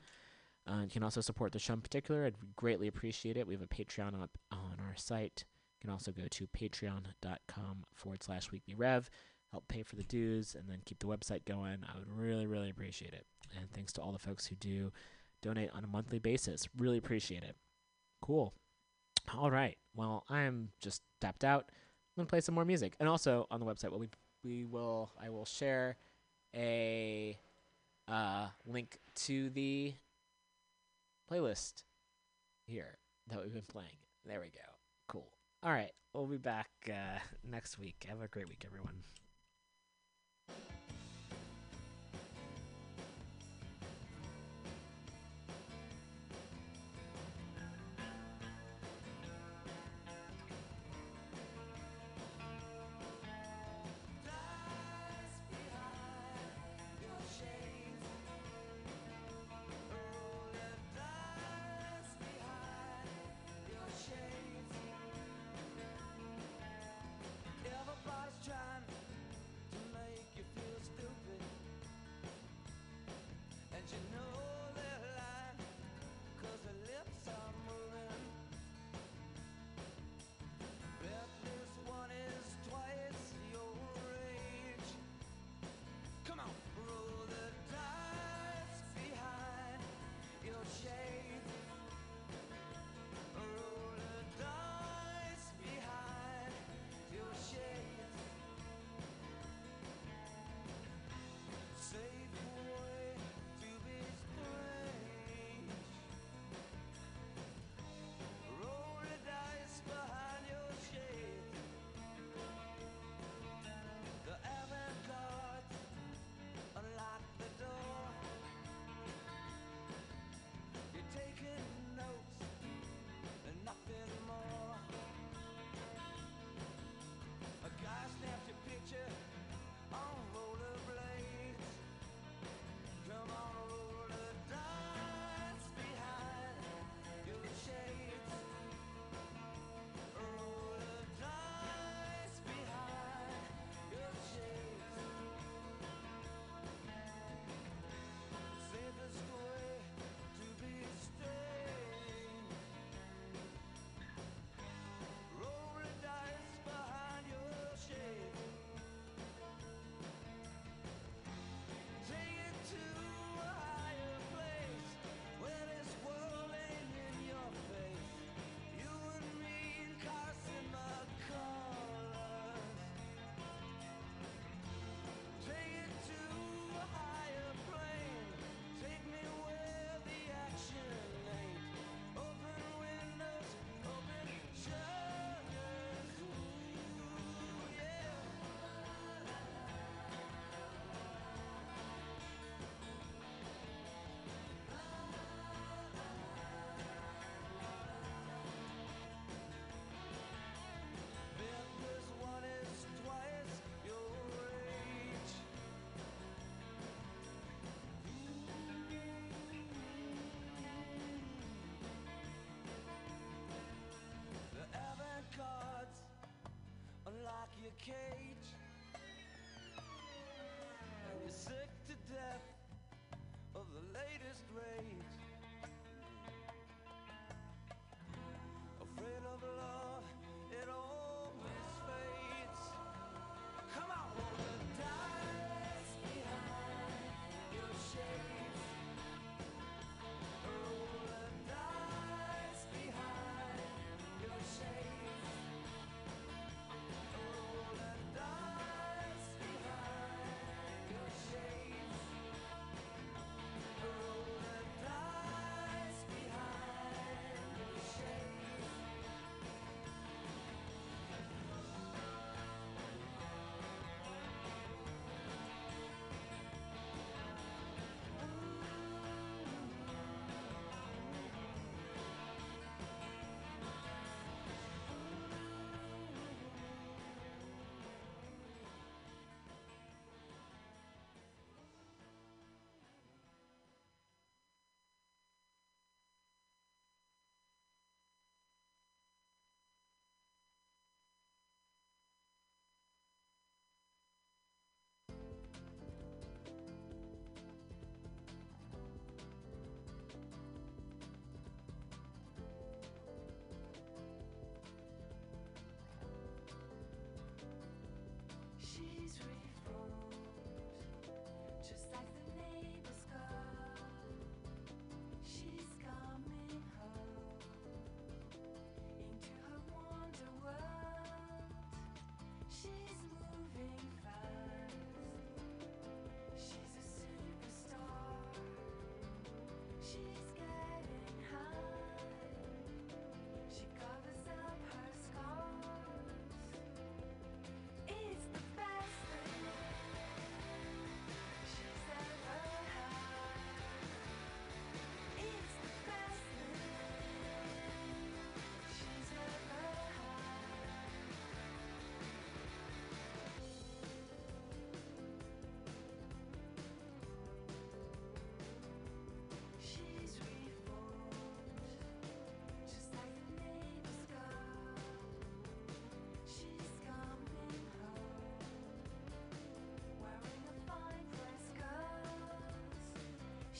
[0.68, 2.26] Uh, you can also support the show in particular.
[2.26, 3.48] I'd greatly appreciate it.
[3.48, 5.46] We have a Patreon up on our site.
[5.80, 9.10] You can also go to patreon.com forward slash weekly rev,
[9.52, 11.84] help pay for the dues, and then keep the website going.
[11.88, 13.26] I would really, really appreciate it.
[13.56, 14.92] And thanks to all the folks who do
[15.42, 16.68] donate on a monthly basis.
[16.78, 17.56] Really appreciate it.
[18.22, 18.54] Cool.
[19.38, 19.78] All right.
[19.96, 21.66] Well, I'm just tapped out.
[21.70, 24.08] I'm gonna play some more music, and also on the website, well, we
[24.46, 25.98] we will I will share
[26.56, 27.38] a
[28.08, 29.94] uh, link to the
[31.30, 31.84] playlist
[32.68, 33.00] here
[33.30, 33.98] that we've been playing.
[34.26, 34.72] There we go.
[35.08, 35.28] Cool.
[35.64, 35.92] All right.
[36.14, 37.20] We'll be back uh,
[37.50, 38.06] next week.
[38.08, 38.94] Have a great week, everyone.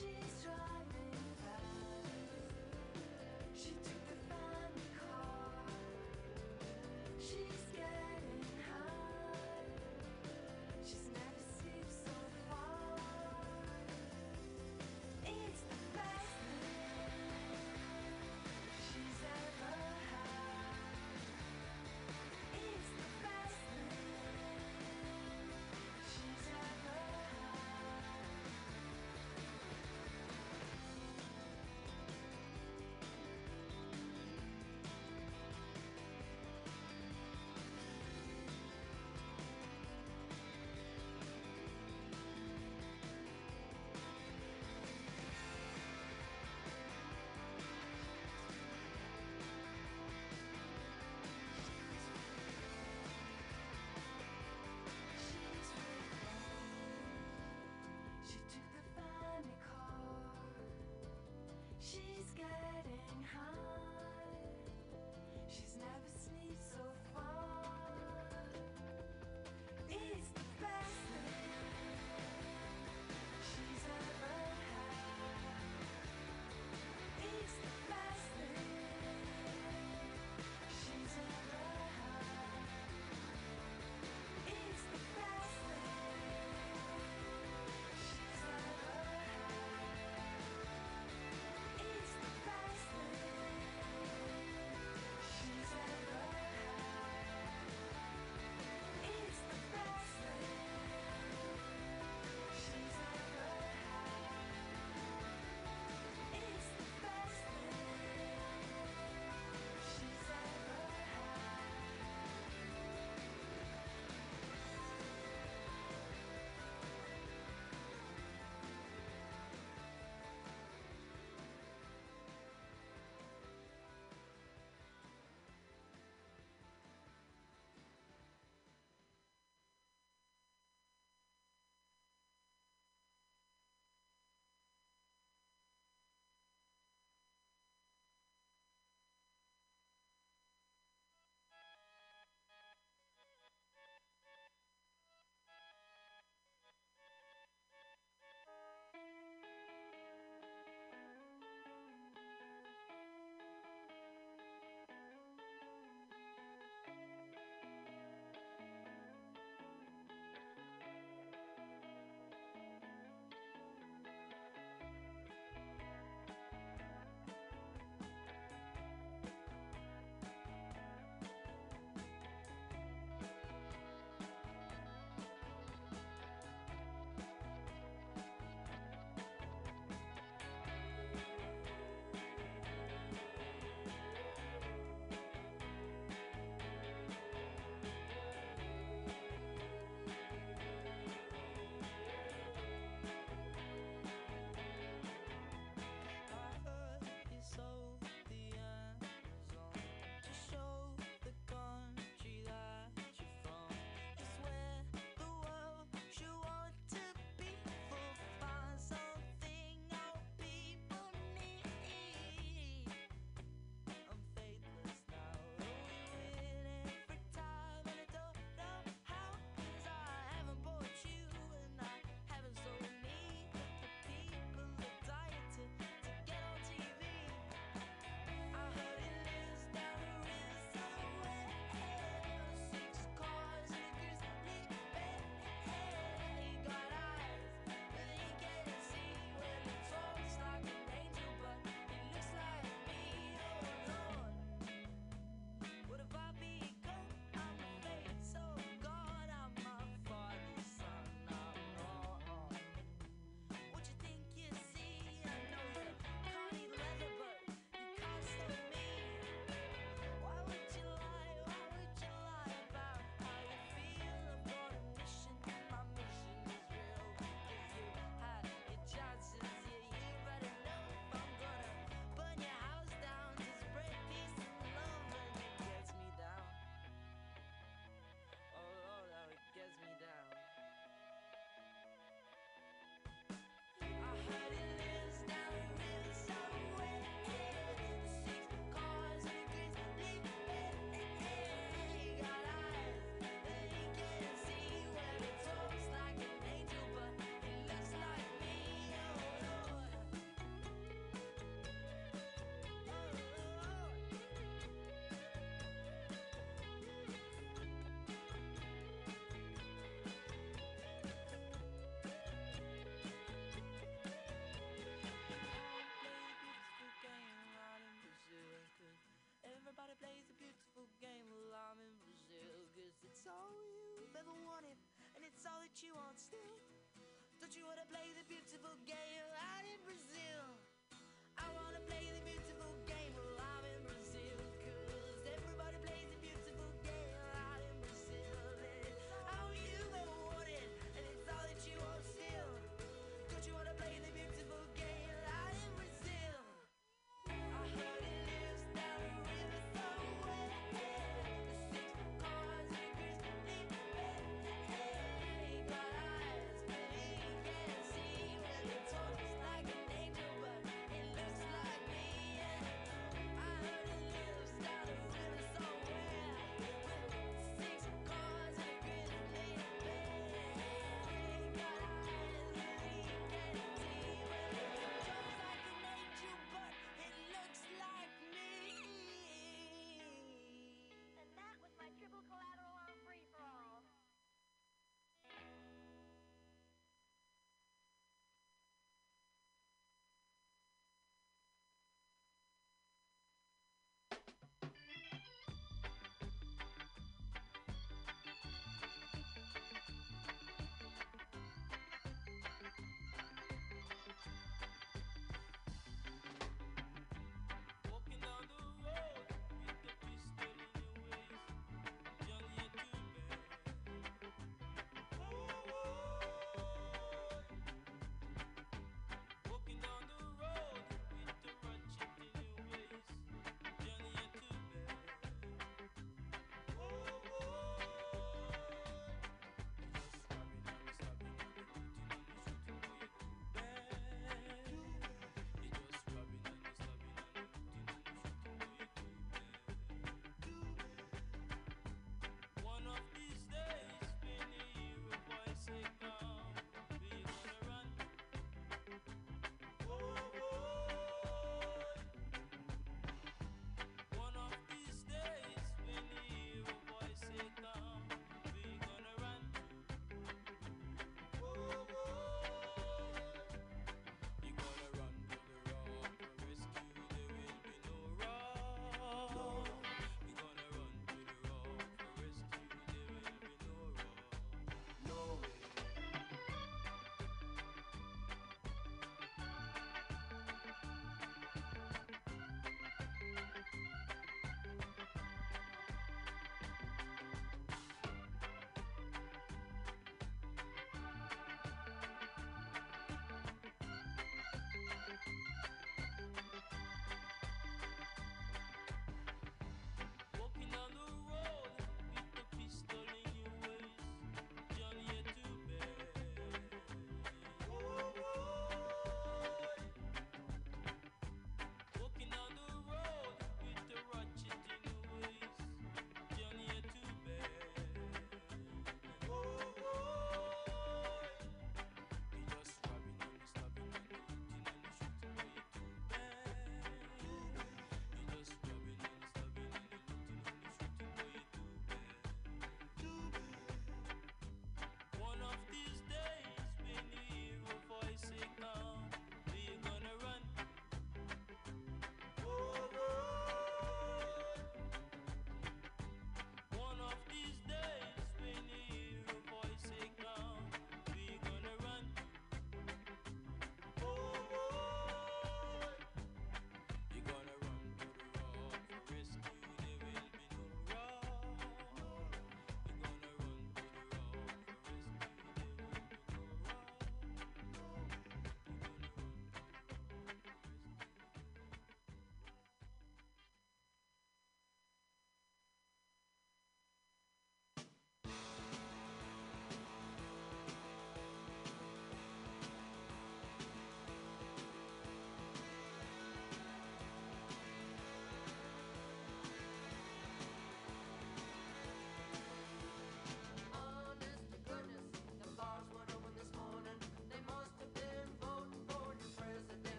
[0.00, 0.29] she's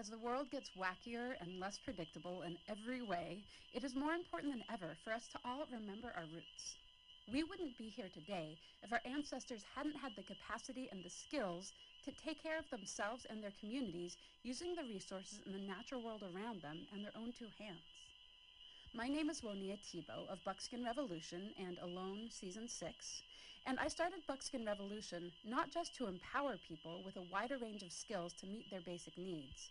[0.00, 3.44] As the world gets wackier and less predictable in every way,
[3.74, 6.78] it is more important than ever for us to all remember our roots.
[7.30, 11.74] We wouldn't be here today if our ancestors hadn't had the capacity and the skills
[12.02, 16.22] to take care of themselves and their communities using the resources in the natural world
[16.22, 18.00] around them and their own two hands.
[18.94, 23.22] My name is Woniya Thibeault of Buckskin Revolution and Alone Season 6,
[23.66, 27.92] and I started Buckskin Revolution not just to empower people with a wider range of
[27.92, 29.70] skills to meet their basic needs,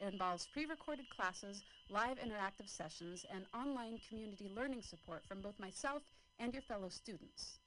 [0.00, 5.58] It involves pre recorded classes, live interactive sessions, and online community learning support from both
[5.58, 6.02] myself
[6.38, 7.58] and your fellow students.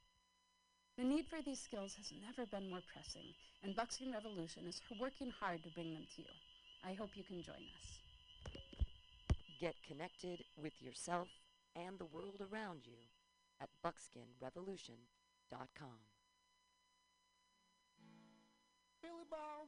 [0.98, 3.34] The need for these skills has never been more pressing,
[3.64, 6.30] and Buckskin Revolution is working hard to bring them to you.
[6.86, 8.00] I hope you can join us.
[9.60, 11.28] Get connected with yourself
[11.76, 12.98] and the world around you
[13.62, 16.00] at buckskinrevolution.com.
[19.02, 19.68] Billy Bob,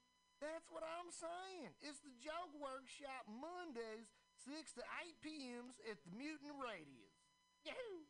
[0.41, 1.69] That's what I'm saying.
[1.85, 4.09] It's the Joke Workshop Mondays,
[4.49, 7.13] 6 to 8 p.m.s at the Mutant Radius.
[7.61, 8.01] Yahoo!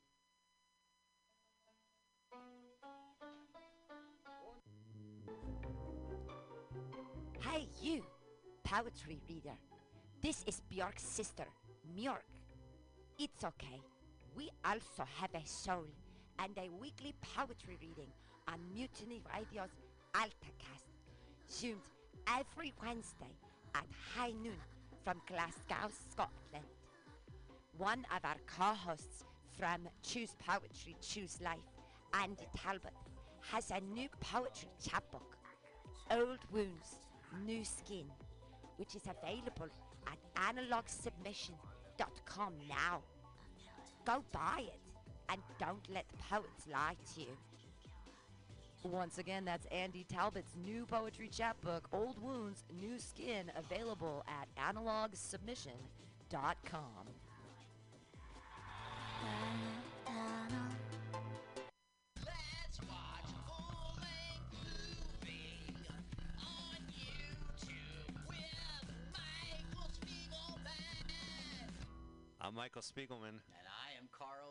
[7.42, 8.06] Hey, you,
[8.64, 9.58] poetry reader.
[10.24, 11.44] This is Bjork's sister,
[11.94, 12.24] Mjork.
[13.20, 13.82] It's okay.
[14.38, 15.84] We also have a soul
[16.40, 18.14] and a weekly poetry reading
[18.48, 19.76] on Mutiny Radio's
[20.16, 20.88] AltaCast,
[21.52, 21.82] zoomed
[22.28, 23.32] every Wednesday
[23.76, 23.86] at
[24.16, 24.56] high noon
[25.04, 26.66] from Glasgow, Scotland.
[27.78, 29.26] One of our co-hosts
[29.58, 31.60] from Choose Poetry, Choose Life,
[32.14, 32.94] Andy Talbot,
[33.42, 35.38] has a new poetry chapbook,
[36.12, 37.00] Old Wounds,
[37.46, 38.06] New Skin,
[38.78, 39.70] which is available
[40.08, 43.02] at analogsubmission.com now.
[44.06, 44.92] Go buy it
[45.30, 47.38] and don't let the poets lie to you.
[48.84, 57.06] Once again, that's Andy Talbot's new poetry chapbook, Old Wounds, New Skin, available at analogsubmission.com.
[72.44, 73.30] I'm Michael Spiegelman.
[73.30, 74.51] And I am Carl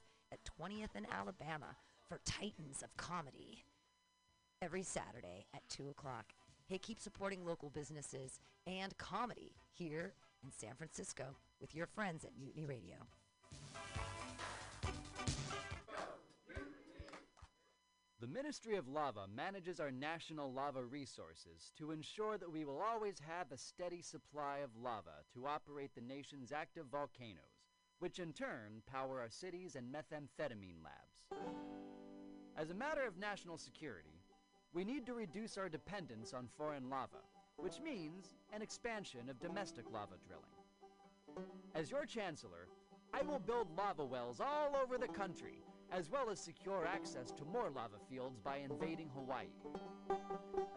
[0.31, 1.75] at 20th and Alabama
[2.07, 3.63] for Titans of Comedy
[4.61, 6.33] every Saturday at 2 o'clock.
[6.67, 10.13] Hey, keep supporting local businesses and comedy here
[10.43, 12.95] in San Francisco with your friends at Mutiny Radio.
[18.21, 23.15] The Ministry of Lava manages our national lava resources to ensure that we will always
[23.27, 27.50] have a steady supply of lava to operate the nation's active volcanoes,
[28.01, 31.39] which in turn power our cities and methamphetamine labs.
[32.57, 34.23] As a matter of national security,
[34.73, 37.21] we need to reduce our dependence on foreign lava,
[37.57, 41.45] which means an expansion of domestic lava drilling.
[41.75, 42.67] As your Chancellor,
[43.13, 47.45] I will build lava wells all over the country, as well as secure access to
[47.45, 49.45] more lava fields by invading Hawaii.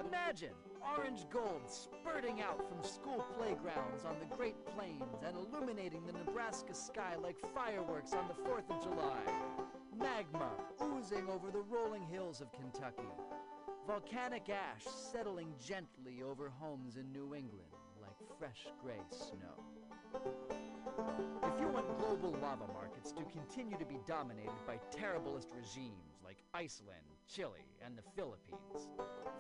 [0.09, 0.55] Imagine
[0.97, 6.75] orange gold spurting out from school playgrounds on the Great Plains and illuminating the Nebraska
[6.75, 9.21] sky like fireworks on the 4th of July.
[9.99, 10.51] Magma
[10.83, 13.09] oozing over the rolling hills of Kentucky.
[13.87, 19.63] Volcanic ash settling gently over homes in New England like fresh gray snow.
[21.43, 26.39] If you want global lava markets to continue to be dominated by terriblest regimes like
[26.53, 28.89] Iceland, Chile, and the Philippines,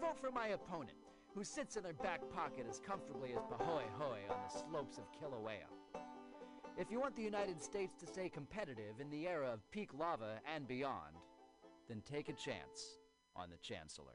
[0.01, 0.99] vote for my opponent,
[1.35, 5.69] who sits in their back pocket as comfortably as Pahoehoe on the slopes of Kilauea.
[6.77, 10.41] If you want the United States to stay competitive in the era of peak lava
[10.53, 11.17] and beyond,
[11.89, 12.99] then take a chance
[13.37, 14.15] on the Chancellor.